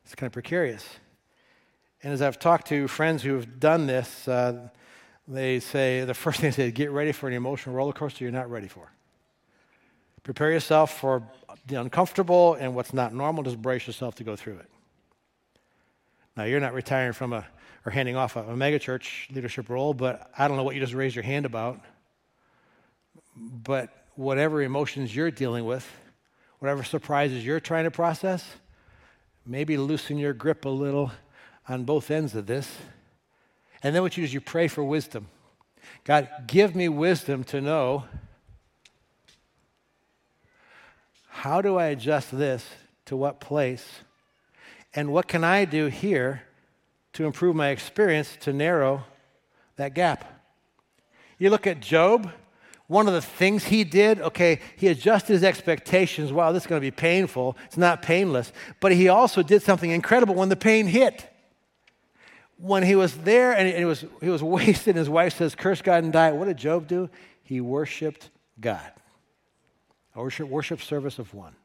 [0.04, 0.86] It's kind of precarious.
[2.04, 4.70] And as I've talked to friends who have done this, uh,
[5.28, 8.32] they say the first thing they say, get ready for an emotional roller coaster you're
[8.32, 8.92] not ready for.
[10.24, 11.24] Prepare yourself for
[11.66, 13.44] the uncomfortable and what's not normal.
[13.44, 14.70] Just brace yourself to go through it.
[16.36, 17.46] Now, you're not retiring from a
[17.86, 20.94] or handing off a, a megachurch leadership role, but I don't know what you just
[20.94, 21.80] raised your hand about.
[23.36, 25.88] But whatever emotions you're dealing with,
[26.60, 28.46] whatever surprises you're trying to process,
[29.46, 31.12] maybe loosen your grip a little
[31.68, 32.78] on both ends of this.
[33.82, 35.28] And then what you do is you pray for wisdom.
[36.04, 38.06] God, give me wisdom to know
[41.40, 42.66] how do I adjust this
[43.06, 43.88] to what place?
[44.94, 46.44] And what can I do here
[47.14, 49.06] to improve my experience to narrow
[49.78, 50.26] that gap?
[51.38, 52.30] You look at Job,
[52.88, 56.34] one of the things he did, okay, he adjusted his expectations.
[56.34, 57.56] Wow, this is going to be painful.
[57.68, 58.52] It's not painless.
[58.82, 61.26] But he also did something incredible when the pain hit.
[62.58, 66.04] When he was there and he was, he was wasted, his wife says, Curse God
[66.04, 66.34] and die.
[66.34, 67.10] What did Job do?
[67.44, 68.92] He worshiped God
[70.20, 71.56] a worship, worship service of one.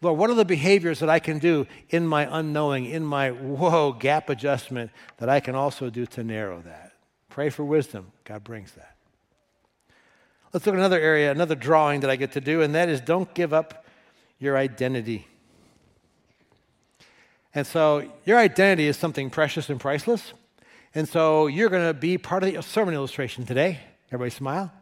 [0.00, 3.92] Lord, what are the behaviors that I can do in my unknowing, in my whoa
[3.92, 6.92] gap adjustment that I can also do to narrow that?
[7.28, 8.12] Pray for wisdom.
[8.24, 8.96] God brings that.
[10.52, 13.00] Let's look at another area, another drawing that I get to do, and that is
[13.00, 13.84] don't give up
[14.38, 15.26] your identity.
[17.54, 20.32] And so your identity is something precious and priceless.
[20.94, 23.80] And so you're going to be part of the sermon illustration today.
[24.10, 24.72] Everybody smile.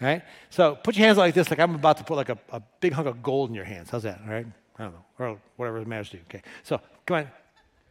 [0.00, 0.22] Right?
[0.50, 2.92] So put your hands like this, like I'm about to put like a, a big
[2.92, 3.90] hunk of gold in your hands.
[3.90, 4.20] How's that?
[4.26, 4.46] All right?
[4.78, 5.04] I don't know.
[5.18, 6.22] Or whatever it matters to you.
[6.24, 6.42] Okay.
[6.62, 7.24] So come on.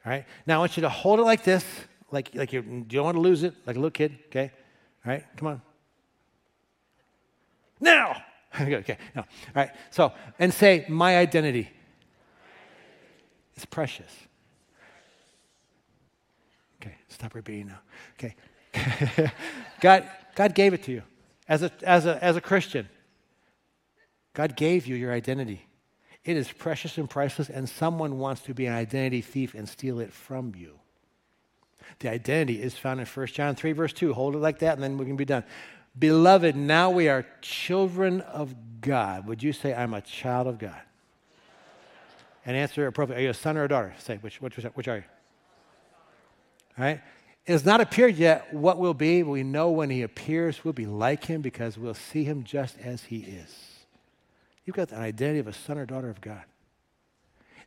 [0.06, 0.26] All right.
[0.46, 1.64] Now I want you to hold it like this,
[2.12, 4.18] like like you, don't want to lose it, like a little kid.
[4.28, 4.52] Okay.
[5.06, 5.24] All right.
[5.38, 5.62] Come on.
[7.80, 8.22] Now.
[8.62, 8.98] okay.
[9.16, 9.22] No.
[9.22, 9.72] All right.
[9.92, 11.70] So and say my identity.
[13.56, 14.12] is precious.
[16.82, 16.96] Okay.
[17.08, 17.80] Stop repeating now.
[18.20, 18.36] Okay.
[19.80, 21.04] God God gave it to you
[21.54, 22.90] as a, as a, as a Christian.
[24.34, 25.68] God gave you your identity.
[26.26, 30.00] It is precious and priceless, and someone wants to be an identity thief and steal
[30.00, 30.80] it from you.
[32.00, 34.14] The identity is found in 1 John 3, verse 2.
[34.14, 35.44] Hold it like that, and then we can be done.
[36.00, 39.28] Beloved, now we are children of God.
[39.28, 40.82] Would you say, I'm a child of God?
[42.48, 43.26] And answer appropriately.
[43.26, 43.94] Are you a son or a daughter?
[44.00, 45.04] Say, which, which, which are you?
[46.80, 47.02] All right?
[47.46, 50.86] It has not appeared yet what will be, we know when he appears, we'll be
[50.86, 53.54] like him because we'll see him just as he is.
[54.66, 56.44] You've got the identity of a son or daughter of God.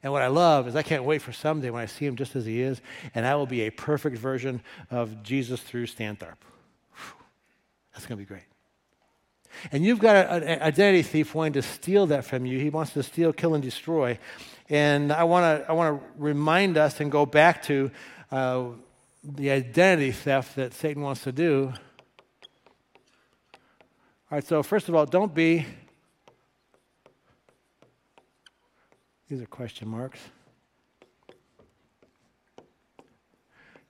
[0.03, 2.37] And what I love is I can't wait for someday when I see him just
[2.37, 2.81] as he is,
[3.15, 6.37] and I will be a perfect version of Jesus through Stan Tharp.
[7.93, 8.45] That's going to be great.
[9.73, 12.59] And you've got an identity thief wanting to steal that from you.
[12.59, 14.19] He wants to steal, kill, and destroy.
[14.69, 17.91] And I want to I want to remind us and go back to
[18.31, 18.65] uh,
[19.35, 21.73] the identity theft that Satan wants to do.
[24.31, 25.67] All right, so first of all, don't be.
[29.29, 30.21] These are question marks.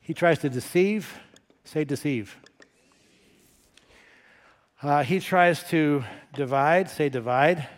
[0.01, 1.19] He tries to deceive.
[1.65, 2.37] Say deceive.
[4.83, 6.89] Uh, he tries to divide.
[6.89, 7.69] Say divide.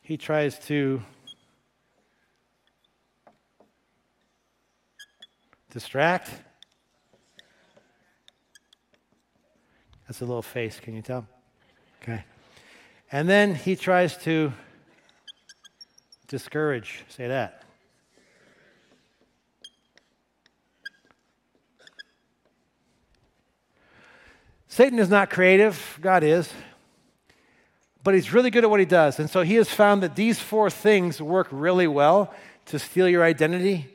[0.00, 1.02] He tries to
[5.74, 6.30] distract.
[10.06, 11.26] That's a little face, can you tell?
[12.00, 12.24] Okay.
[13.10, 14.52] And then he tries to
[16.28, 17.04] discourage.
[17.08, 17.64] Say that.
[24.68, 26.52] Satan is not creative, God is.
[28.04, 29.18] But he's really good at what he does.
[29.18, 32.32] And so he has found that these four things work really well
[32.66, 33.93] to steal your identity,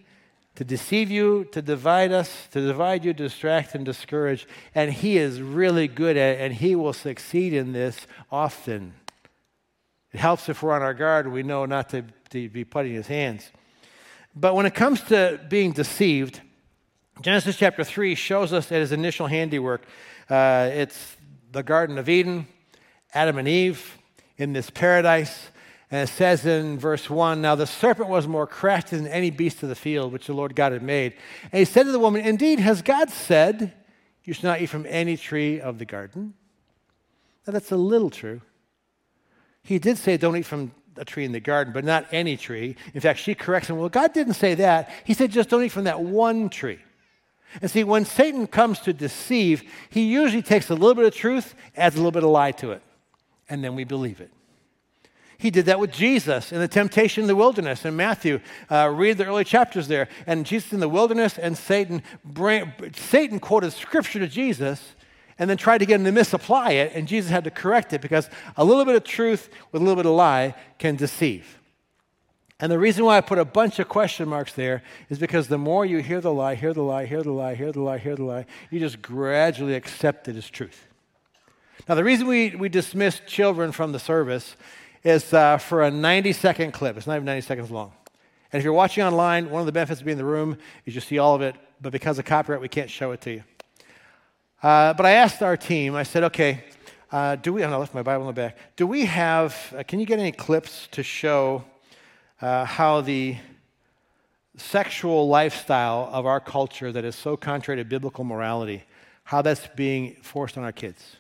[0.60, 4.46] to deceive you, to divide us, to divide you, distract, and discourage.
[4.76, 8.94] And he is really good at it, and he will succeed in this often.
[10.12, 12.94] It helps if we're on our guard and we know not to, to be putting
[12.94, 13.50] his hands.
[14.36, 16.42] But when it comes to being deceived,
[17.22, 19.86] Genesis chapter 3 shows us at his initial handiwork.
[20.30, 21.16] Uh, it's
[21.54, 22.48] the Garden of Eden,
[23.14, 23.98] Adam and Eve
[24.38, 25.52] in this paradise.
[25.92, 29.64] And it says in verse 1 Now the serpent was more crafty than any beast
[29.64, 31.14] of the field which the Lord God had made.
[31.52, 33.74] And he said to the woman, Indeed, has God said,
[34.24, 36.36] You shall not eat from any tree of the garden?
[37.48, 38.42] Now that's a little true.
[39.64, 42.76] He did say, Don't eat from a tree in the garden, but not any tree.
[42.94, 44.92] In fact, she corrects him, Well, God didn't say that.
[45.06, 46.80] He said, Just don't eat from that one tree.
[47.64, 51.56] And see, when Satan comes to deceive, he usually takes a little bit of truth,
[51.76, 52.84] adds a little bit of lie to it,
[53.50, 54.32] and then we believe it.
[55.40, 58.42] He did that with Jesus in the temptation in the wilderness in Matthew.
[58.70, 60.10] Uh, read the early chapters there.
[60.28, 64.96] And Jesus in the wilderness and Satan, bring, Satan quoted scripture to Jesus
[65.40, 68.02] and then tried to get him to misapply it, and Jesus had to correct it
[68.02, 71.58] because a little bit of truth with a little bit of lie can deceive.
[72.60, 75.58] And the reason why I put a bunch of question marks there is because the
[75.58, 78.18] more you hear the lie, hear the lie, hear the lie, hear the lie, hear
[78.18, 80.88] the lie, you just gradually accept it as truth.
[81.88, 84.58] Now, the reason we, we dismiss children from the service
[85.04, 86.98] is uh, for a 90 second clip.
[86.98, 87.92] It's not even 90 seconds long.
[88.52, 90.96] And if you're watching online, one of the benefits of being in the room is
[90.96, 93.44] you see all of it, but because of copyright, we can't show it to you.
[94.62, 96.64] Uh, but I asked our team, I said, okay,
[97.12, 99.84] uh, do we, and I left my Bible in the back, do we have, uh,
[99.84, 101.64] can you get any clips to show
[102.42, 103.38] uh, how the
[104.58, 108.84] sexual lifestyle of our culture that is so contrary to biblical morality,
[109.24, 111.18] how that's being forced on our kids.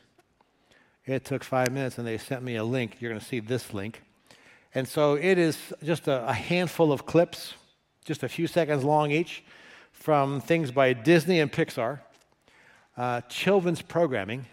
[1.10, 2.98] It took five minutes and they sent me a link.
[3.00, 4.04] You're going to see this link.
[4.76, 7.56] And so it is just a, a handful of clips,
[8.06, 9.43] just a few seconds long each,
[9.91, 12.02] from things by Disney and Pixar,
[12.95, 14.45] uh, children's programming,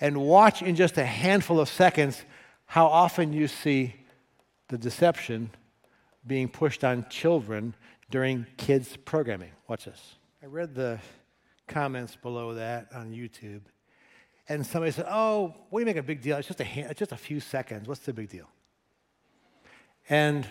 [0.00, 2.22] and watch in just a handful of seconds
[2.64, 3.94] how often you see
[4.68, 5.50] the deception
[6.26, 7.74] being pushed on children
[8.10, 9.50] during kids' programming.
[9.68, 10.14] Watch this.
[10.42, 10.98] I read the
[11.66, 13.60] comments below that on YouTube,
[14.48, 16.36] and somebody said, "Oh, what do you make a big deal?
[16.36, 17.88] It's just a it's just a few seconds.
[17.88, 18.48] What's the big deal?"
[20.08, 20.46] And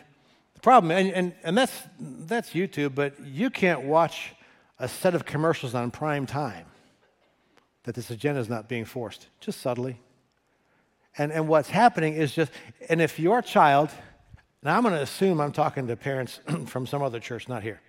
[0.54, 4.34] the problem, and, and, and that's that's YouTube, but you can't watch
[4.80, 6.66] a set of commercials on prime time
[7.84, 10.00] that this agenda is not being forced, just subtly.
[11.20, 12.52] And, and what's happening is just,
[12.90, 13.90] and if your child
[14.64, 17.80] now, I'm going to assume I'm talking to parents from some other church, not here.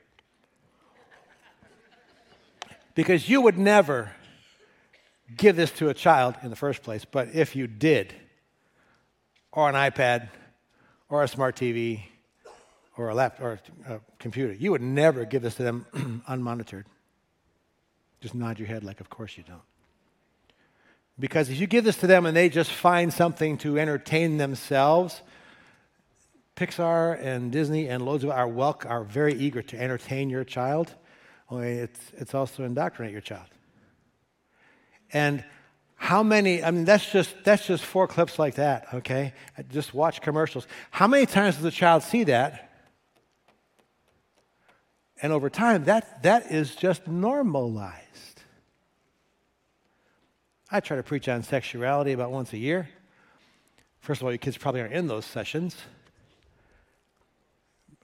[2.95, 4.13] Because you would never
[5.37, 8.15] give this to a child in the first place, but if you did,
[9.53, 10.29] or an iPad,
[11.09, 12.03] or a smart TV,
[12.97, 15.87] or a laptop, or a computer, you would never give this to them
[16.29, 16.85] unmonitored.
[18.21, 19.61] Just nod your head like, of course you don't.
[21.21, 25.23] Because if you give this to them and they just find something to entertain themselves,
[26.57, 30.95] Pixar and Disney and loads of our welk are very eager to entertain your child.
[31.51, 33.47] Only it's, it's also indoctrinate your child.
[35.13, 35.45] And
[35.97, 39.33] how many, I mean, that's just, that's just four clips like that, okay?
[39.71, 40.67] Just watch commercials.
[40.91, 42.69] How many times does a child see that
[45.21, 48.43] And over time, that, that is just normalized.
[50.71, 52.89] I try to preach on sexuality about once a year.
[54.01, 55.77] First of all, your kids probably aren't in those sessions.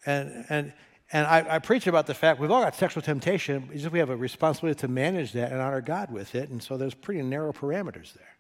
[0.07, 0.73] And, and,
[1.15, 3.69] and I, I, preach about the fact we've all got sexual temptation.
[3.73, 6.51] It's just we have a responsibility to manage that and honor God with it.
[6.51, 8.37] And so there's pretty narrow parameters there.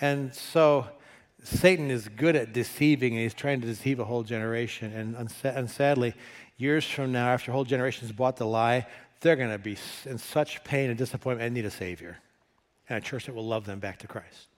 [0.00, 0.88] And so
[1.44, 4.92] Satan is good at deceiving, and he's trying to deceive a whole generation.
[4.92, 6.14] And, and sadly,
[6.56, 8.84] years from now, after whole generation has bought the lie,
[9.20, 12.18] they're going to be in such pain and disappointment and need a Savior
[12.88, 14.48] and a church that will love them back to Christ.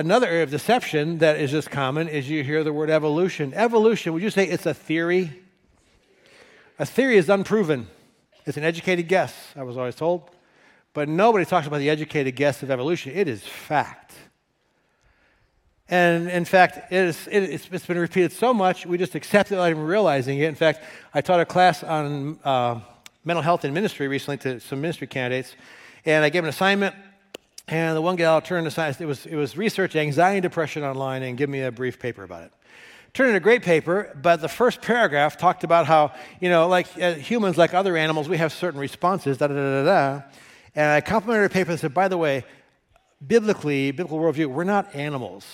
[0.00, 3.52] Another area of deception that is just common is you hear the word evolution.
[3.52, 5.42] Evolution, would you say it's a theory?
[6.78, 7.86] A theory is unproven.
[8.46, 10.30] It's an educated guess, I was always told.
[10.94, 13.12] But nobody talks about the educated guess of evolution.
[13.14, 14.14] It is fact.
[15.86, 19.56] And in fact, it is, it, it's been repeated so much, we just accept it
[19.56, 20.48] without even realizing it.
[20.48, 20.82] In fact,
[21.12, 22.80] I taught a class on uh,
[23.22, 25.56] mental health and ministry recently to some ministry candidates,
[26.06, 26.94] and I gave an assignment.
[27.70, 29.00] And the one gal turned science.
[29.00, 32.24] It was, it was research anxiety and depression online and give me a brief paper
[32.24, 32.52] about it.
[33.14, 36.88] Turned in a great paper, but the first paragraph talked about how, you know, like
[37.00, 40.22] uh, humans, like other animals, we have certain responses, da da da da da.
[40.74, 42.44] And I complimented her paper and said, by the way,
[43.24, 45.46] biblically, biblical worldview, we're not animals.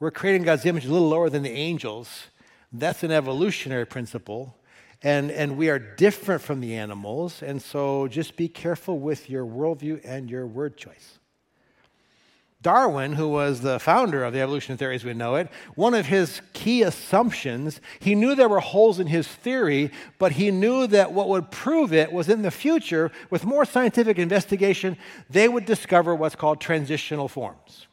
[0.00, 2.24] We're creating God's image a little lower than the angels.
[2.72, 4.55] That's an evolutionary principle.
[5.02, 7.42] And, and we are different from the animals.
[7.42, 11.18] And so just be careful with your worldview and your word choice.
[12.62, 16.06] Darwin, who was the founder of the evolution theory as we know it, one of
[16.06, 21.12] his key assumptions, he knew there were holes in his theory, but he knew that
[21.12, 24.96] what would prove it was in the future, with more scientific investigation,
[25.30, 27.86] they would discover what's called transitional forms.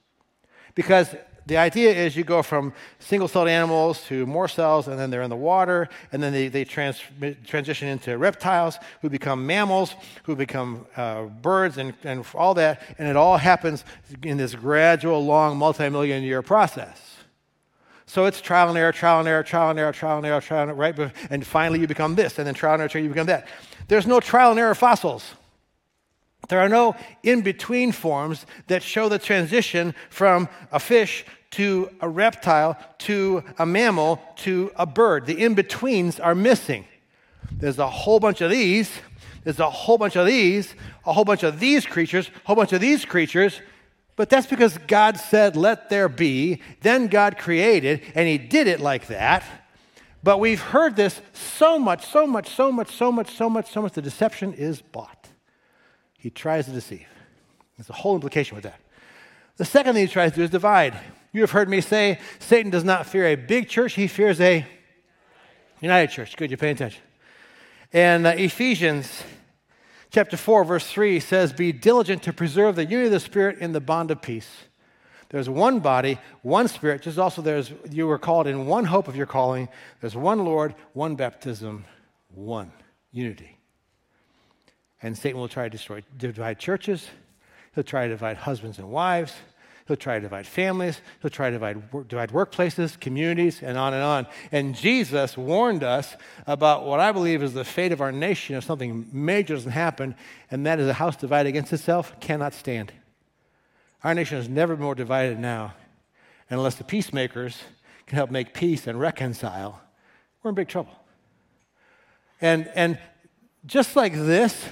[0.74, 1.14] Because
[1.46, 5.22] the idea is you go from single celled animals to more cells, and then they're
[5.22, 7.02] in the water, and then they, they trans,
[7.46, 12.82] transition into reptiles who become mammals, who become uh, birds, and, and all that.
[12.98, 13.84] And it all happens
[14.22, 17.18] in this gradual, long, multi million year process.
[18.06, 20.70] So it's trial and error, trial and error, trial and error, trial and error, trial
[20.70, 21.12] and error, right?
[21.30, 23.48] And finally you become this, and then trial and error, you become that.
[23.88, 25.26] There's no trial and error fossils.
[26.50, 32.10] There are no in between forms that show the transition from a fish to a
[32.10, 35.26] reptile to a mammal to a bird.
[35.26, 36.86] The in betweens are missing.
[37.52, 38.92] There's a whole bunch of these,
[39.44, 40.74] there's a whole bunch of these,
[41.06, 43.62] a whole bunch of these creatures, a whole bunch of these creatures.
[44.16, 46.62] But that's because God said, let there be.
[46.82, 49.44] Then God created, and He did it like that.
[50.24, 53.82] But we've heard this so much, so much, so much, so much, so much, so
[53.82, 53.94] much.
[53.94, 55.23] The deception is bought.
[56.24, 57.06] He tries to deceive.
[57.78, 58.80] There's a whole implication with that.
[59.58, 60.98] The second thing he tries to do is divide.
[61.34, 64.66] You have heard me say Satan does not fear a big church, he fears a
[65.82, 66.38] united church.
[66.38, 67.04] Good, you're paying attention.
[67.92, 69.22] And uh, Ephesians
[70.12, 73.74] chapter 4, verse 3 says, Be diligent to preserve the unity of the Spirit in
[73.74, 74.50] the bond of peace.
[75.28, 79.18] There's one body, one Spirit, just also there's, you were called in one hope of
[79.18, 79.68] your calling.
[80.00, 81.84] There's one Lord, one baptism,
[82.30, 82.72] one
[83.12, 83.58] unity.
[85.04, 87.08] And Satan will try to destroy, divide churches.
[87.76, 89.34] He'll try to divide husbands and wives.
[89.86, 91.02] He'll try to divide families.
[91.22, 94.28] He'll try to divide, divide workplaces, communities, and on and on.
[94.52, 96.16] And Jesus warned us
[96.48, 100.16] about what I believe is the fate of our nation if something major doesn't happen,
[100.50, 102.94] and that is a house divided against itself cannot stand.
[104.06, 105.74] Our nation is never more divided now.
[106.50, 107.62] And unless the peacemakers
[108.06, 109.82] can help make peace and reconcile,
[110.42, 110.94] we're in big trouble.
[112.40, 112.98] And, and
[113.66, 114.66] just like this,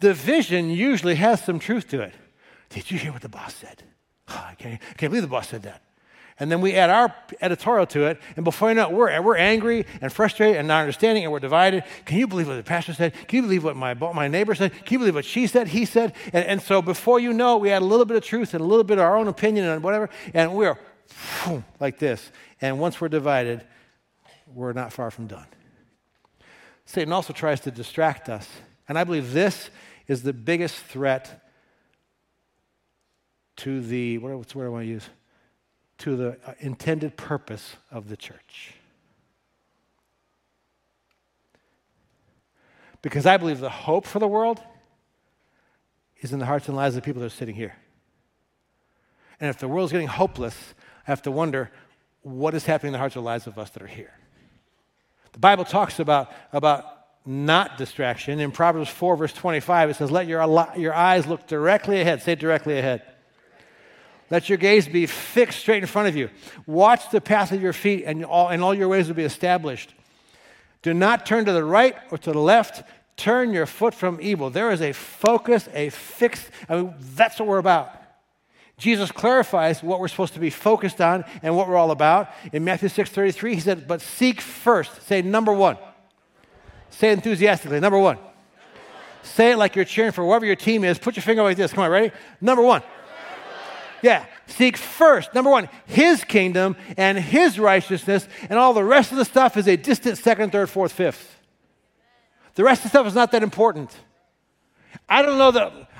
[0.00, 2.14] the vision usually has some truth to it.
[2.70, 3.82] Did you hear what the boss said?
[4.28, 5.82] I, can't, I can't believe the boss said that.
[6.40, 9.36] And then we add our editorial to it, and before you know it, we're, we're
[9.36, 11.82] angry and frustrated and not understanding, and we're divided.
[12.04, 13.12] Can you believe what the pastor said?
[13.26, 14.72] Can you believe what my, my neighbor said?
[14.72, 16.14] Can you believe what she said, he said?
[16.32, 18.60] And, and so before you know it, we add a little bit of truth and
[18.60, 20.78] a little bit of our own opinion and whatever, and we're
[21.80, 22.30] like this.
[22.60, 23.64] And once we're divided,
[24.54, 25.46] we're not far from done.
[26.86, 28.48] Satan also tries to distract us.
[28.88, 29.70] And I believe this
[30.08, 31.44] is the biggest threat
[33.56, 35.08] to the, what's the word I want to use?
[35.98, 38.74] To the uh, intended purpose of the church.
[43.02, 44.60] Because I believe the hope for the world
[46.20, 47.76] is in the hearts and lives of the people that are sitting here.
[49.40, 50.74] And if the world's getting hopeless,
[51.06, 51.70] I have to wonder
[52.22, 54.12] what is happening in the hearts and lives of us that are here.
[55.32, 56.97] The Bible talks about, about
[57.28, 58.40] not distraction.
[58.40, 60.40] In Proverbs 4, verse 25, it says, Let your,
[60.78, 62.22] your eyes look directly ahead.
[62.22, 63.02] Say directly ahead.
[64.30, 66.30] Let your gaze be fixed straight in front of you.
[66.66, 69.92] Watch the path of your feet, and all, and all your ways will be established.
[70.80, 72.82] Do not turn to the right or to the left.
[73.18, 74.48] Turn your foot from evil.
[74.48, 77.94] There is a focus, a fixed, I mean, that's what we're about.
[78.78, 82.30] Jesus clarifies what we're supposed to be focused on and what we're all about.
[82.54, 85.02] In Matthew 6 33, he said, But seek first.
[85.02, 85.76] Say number one.
[86.90, 88.18] Say enthusiastically, number one.
[89.22, 90.98] Say it like you're cheering for whoever your team is.
[90.98, 91.72] Put your finger like this.
[91.72, 92.12] Come on, ready?
[92.40, 92.82] Number one.
[94.02, 94.24] Yeah.
[94.48, 99.24] Seek first, number one, his kingdom and his righteousness, and all the rest of the
[99.24, 101.36] stuff is a distant second, third, fourth, fifth.
[102.54, 103.94] The rest of the stuff is not that important.
[105.08, 105.90] I don't know that.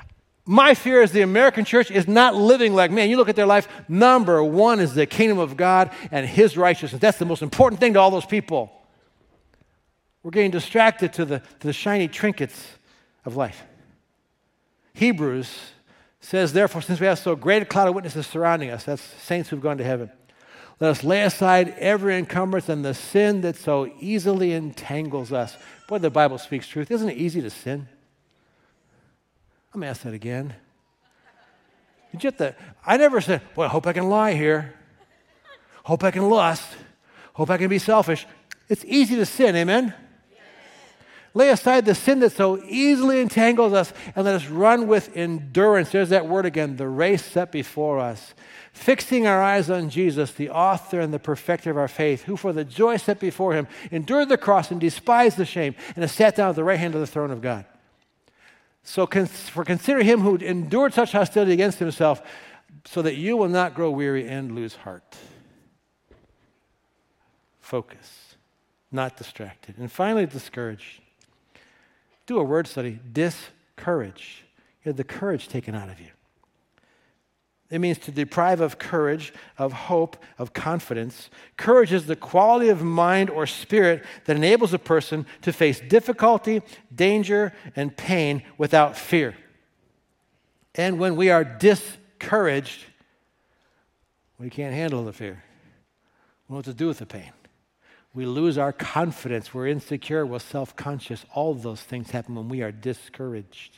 [0.45, 3.45] My fear is the American church is not living like, man, you look at their
[3.45, 6.99] life, number one is the kingdom of God and his righteousness.
[6.99, 8.71] That's the most important thing to all those people.
[10.23, 12.67] We're getting distracted to the, to the shiny trinkets
[13.25, 13.63] of life.
[14.93, 15.57] Hebrews
[16.19, 19.49] says, Therefore, since we have so great a cloud of witnesses surrounding us, that's saints
[19.49, 20.11] who've gone to heaven,
[20.79, 25.57] let us lay aside every encumbrance and the sin that so easily entangles us.
[25.87, 26.89] Boy, the Bible speaks truth.
[26.91, 27.87] Isn't it easy to sin?
[29.73, 30.55] I'm going to ask that again.
[32.11, 32.55] Did you the,
[32.85, 34.73] I never said, Boy, I hope I can lie here.
[35.83, 36.67] Hope I can lust.
[37.33, 38.25] Hope I can be selfish.
[38.67, 39.93] It's easy to sin, amen?
[41.33, 45.91] Lay aside the sin that so easily entangles us and let us run with endurance.
[45.91, 48.33] There's that word again the race set before us.
[48.73, 52.53] Fixing our eyes on Jesus, the author and the perfecter of our faith, who for
[52.53, 56.35] the joy set before him endured the cross and despised the shame and has sat
[56.35, 57.65] down at the right hand of the throne of God.
[58.83, 62.21] So, for consider him who endured such hostility against himself,
[62.85, 65.15] so that you will not grow weary and lose heart.
[67.59, 68.35] Focus,
[68.91, 69.77] not distracted.
[69.77, 71.01] And finally, discouraged
[72.29, 74.43] do a word study, discourage.
[74.85, 76.09] You the courage taken out of you.
[77.71, 81.31] It means to deprive of courage, of hope, of confidence.
[81.57, 86.61] Courage is the quality of mind or spirit that enables a person to face difficulty,
[86.93, 89.35] danger, and pain without fear.
[90.75, 92.85] And when we are discouraged,
[94.37, 95.43] we can't handle the fear.
[96.47, 97.31] We don't know what to do with the pain.
[98.13, 99.53] We lose our confidence.
[99.53, 100.25] We're insecure.
[100.25, 101.25] We're self conscious.
[101.33, 103.77] All those things happen when we are discouraged.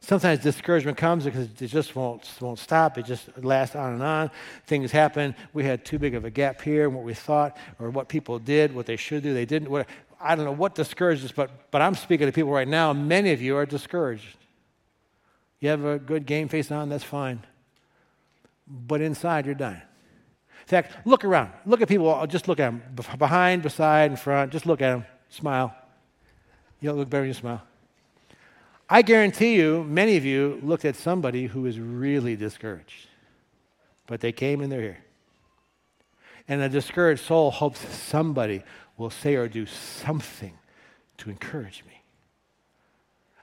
[0.00, 2.96] Sometimes discouragement comes because it just won't, won't stop.
[2.96, 4.30] It just lasts on and on.
[4.66, 5.34] Things happen.
[5.52, 8.38] We had too big of a gap here in what we thought or what people
[8.38, 9.70] did, what they should do, they didn't.
[9.70, 9.88] What,
[10.20, 12.92] I don't know what discourages but, but I'm speaking to people right now.
[12.92, 14.36] Many of you are discouraged.
[15.60, 17.44] You have a good game face on, that's fine.
[18.66, 19.82] But inside, you're dying.
[20.68, 21.50] In fact, look around.
[21.64, 22.26] Look at people.
[22.26, 22.82] Just look at them.
[23.16, 24.52] Behind, beside, in front.
[24.52, 25.06] Just look at them.
[25.30, 25.74] Smile.
[26.80, 27.62] You don't look better when you smile.
[28.86, 33.08] I guarantee you, many of you looked at somebody who is really discouraged.
[34.06, 35.04] But they came and they're here.
[36.46, 38.62] And a discouraged soul hopes somebody
[38.98, 40.52] will say or do something
[41.16, 41.97] to encourage me.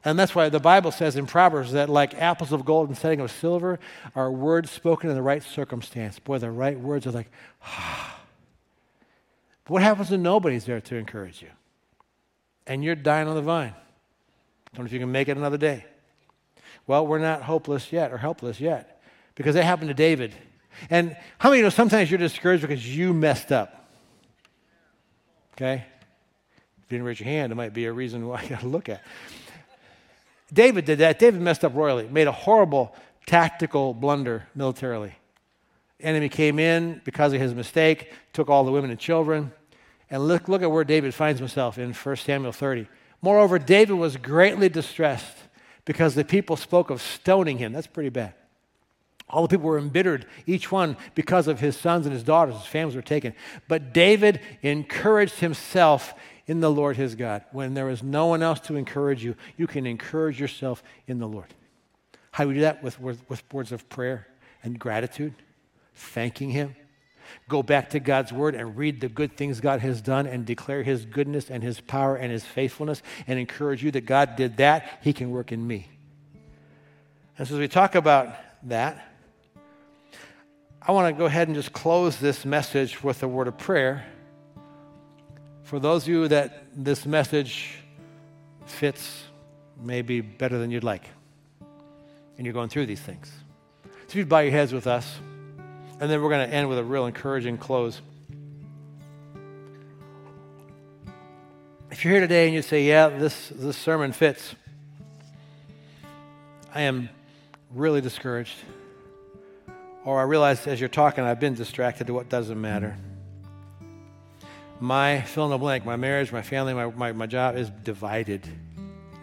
[0.06, 3.20] And that's why the Bible says in Proverbs that, like apples of gold and setting
[3.20, 3.80] of silver,
[4.16, 6.20] are words spoken in the right circumstance.
[6.20, 7.32] Boy, the right words are like,
[7.64, 8.20] ah.
[9.64, 11.50] But what happens when nobody's there to encourage you?
[12.68, 13.74] And you're dying on the vine.
[14.74, 15.86] Don't know if you can make it another day.
[16.86, 19.02] Well, we're not hopeless yet or helpless yet
[19.34, 20.36] because that happened to David.
[20.92, 23.90] And how many you know sometimes you're discouraged because you messed up?
[25.54, 25.84] Okay?
[26.78, 28.68] If you didn't raise your hand, it might be a reason why you got to
[28.68, 29.02] look at.
[30.54, 31.20] David did that.
[31.20, 35.16] David messed up royally, made a horrible tactical blunder militarily.
[36.00, 39.52] Enemy came in because of his mistake, took all the women and children.
[40.10, 42.88] And look, look at where David finds himself in 1 Samuel 30.
[43.22, 45.38] Moreover, David was greatly distressed
[45.86, 47.74] because the people spoke of stoning him.
[47.74, 48.34] That's pretty bad.
[49.28, 52.56] All the people were embittered, each one because of his sons and his daughters.
[52.56, 53.34] His families were taken.
[53.68, 56.14] But David encouraged himself
[56.48, 57.44] in the Lord his God.
[57.52, 61.28] When there is no one else to encourage you, you can encourage yourself in the
[61.28, 61.54] Lord.
[62.32, 62.84] How do we do that?
[62.84, 64.28] With, with, with words of prayer
[64.64, 65.34] and gratitude,
[65.94, 66.76] thanking him.
[67.50, 70.84] Go back to God's word and read the good things God has done and declare
[70.84, 75.00] his goodness and his power and his faithfulness and encourage you that God did that,
[75.02, 75.90] he can work in me.
[77.38, 79.12] And so as we talk about that,
[80.82, 84.06] I want to go ahead and just close this message with a word of prayer
[85.66, 87.80] for those of you that this message
[88.68, 89.24] fits
[89.82, 91.10] maybe better than you'd like,
[92.38, 93.32] and you're going through these things.
[94.08, 95.18] So you'd bow your heads with us,
[96.00, 98.00] and then we're going to end with a real encouraging close.
[101.90, 104.54] If you're here today and you say, Yeah, this, this sermon fits,
[106.76, 107.10] I am
[107.74, 108.58] really discouraged.
[110.04, 112.96] Or I realize as you're talking, I've been distracted to what doesn't matter.
[114.80, 118.46] My fill in the blank, my marriage, my family, my, my, my job is divided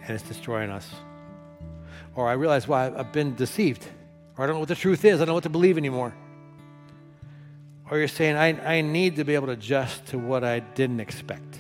[0.03, 0.89] and it's destroying us.
[2.15, 3.87] Or I realize, well, I've been deceived.
[4.37, 5.17] Or I don't know what the truth is.
[5.17, 6.15] I don't know what to believe anymore.
[7.91, 11.01] Or you're saying, I, I need to be able to adjust to what I didn't
[11.01, 11.59] expect.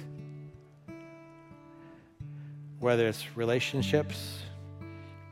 [2.81, 4.39] Whether it's relationships,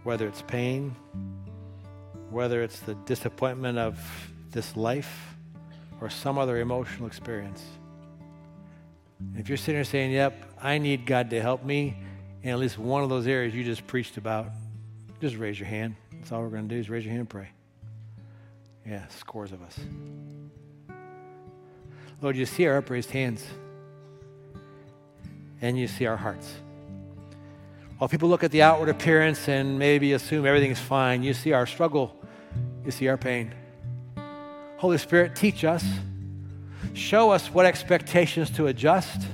[0.05, 0.95] whether it's pain,
[2.31, 3.99] whether it's the disappointment of
[4.51, 5.35] this life,
[6.01, 7.63] or some other emotional experience.
[9.37, 11.97] If you're sitting here saying, Yep, I need God to help me
[12.43, 14.49] in at least one of those areas you just preached about,
[15.21, 15.97] just raise your hand.
[16.13, 17.49] That's all we're going to do is raise your hand and pray.
[18.87, 19.79] Yeah, scores of us.
[22.23, 23.47] Lord, you see our upraised hands,
[25.61, 26.53] and you see our hearts.
[27.99, 31.67] While people look at the outward appearance and maybe assume everything's fine, you see our
[31.67, 32.17] struggle,
[32.85, 33.53] you see our pain.
[34.79, 35.85] Holy Spirit, teach us.
[36.95, 39.27] Show us what expectations to adjust.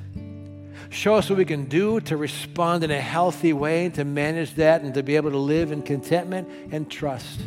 [0.90, 4.82] Show us what we can do to respond in a healthy way, to manage that,
[4.82, 7.40] and to be able to live in contentment and trust.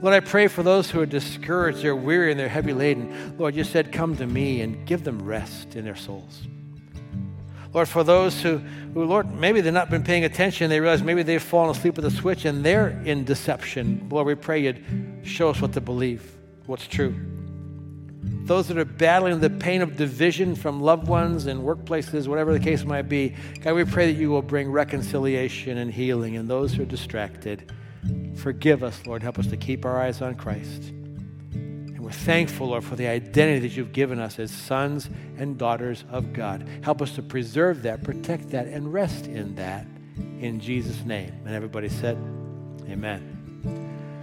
[0.00, 3.36] Lord, I pray for those who are discouraged, they're weary, and they're heavy laden.
[3.36, 6.46] Lord, you said, Come to me and give them rest in their souls.
[7.74, 8.58] Lord, for those who,
[8.94, 12.04] who, Lord, maybe they've not been paying attention, they realize maybe they've fallen asleep with
[12.04, 14.08] a switch and they're in deception.
[14.10, 14.84] Lord, we pray you'd
[15.22, 16.36] show us what to believe,
[16.66, 17.39] what's true
[18.22, 22.60] those that are battling the pain of division from loved ones and workplaces, whatever the
[22.60, 26.36] case might be, God, we pray that you will bring reconciliation and healing.
[26.36, 27.72] And those who are distracted,
[28.36, 29.22] forgive us, Lord.
[29.22, 30.88] Help us to keep our eyes on Christ.
[31.52, 35.08] And we're thankful, Lord, for the identity that you've given us as sons
[35.38, 36.66] and daughters of God.
[36.82, 39.86] Help us to preserve that, protect that, and rest in that.
[40.40, 41.32] In Jesus' name.
[41.46, 42.16] And everybody said,
[42.88, 43.39] Amen.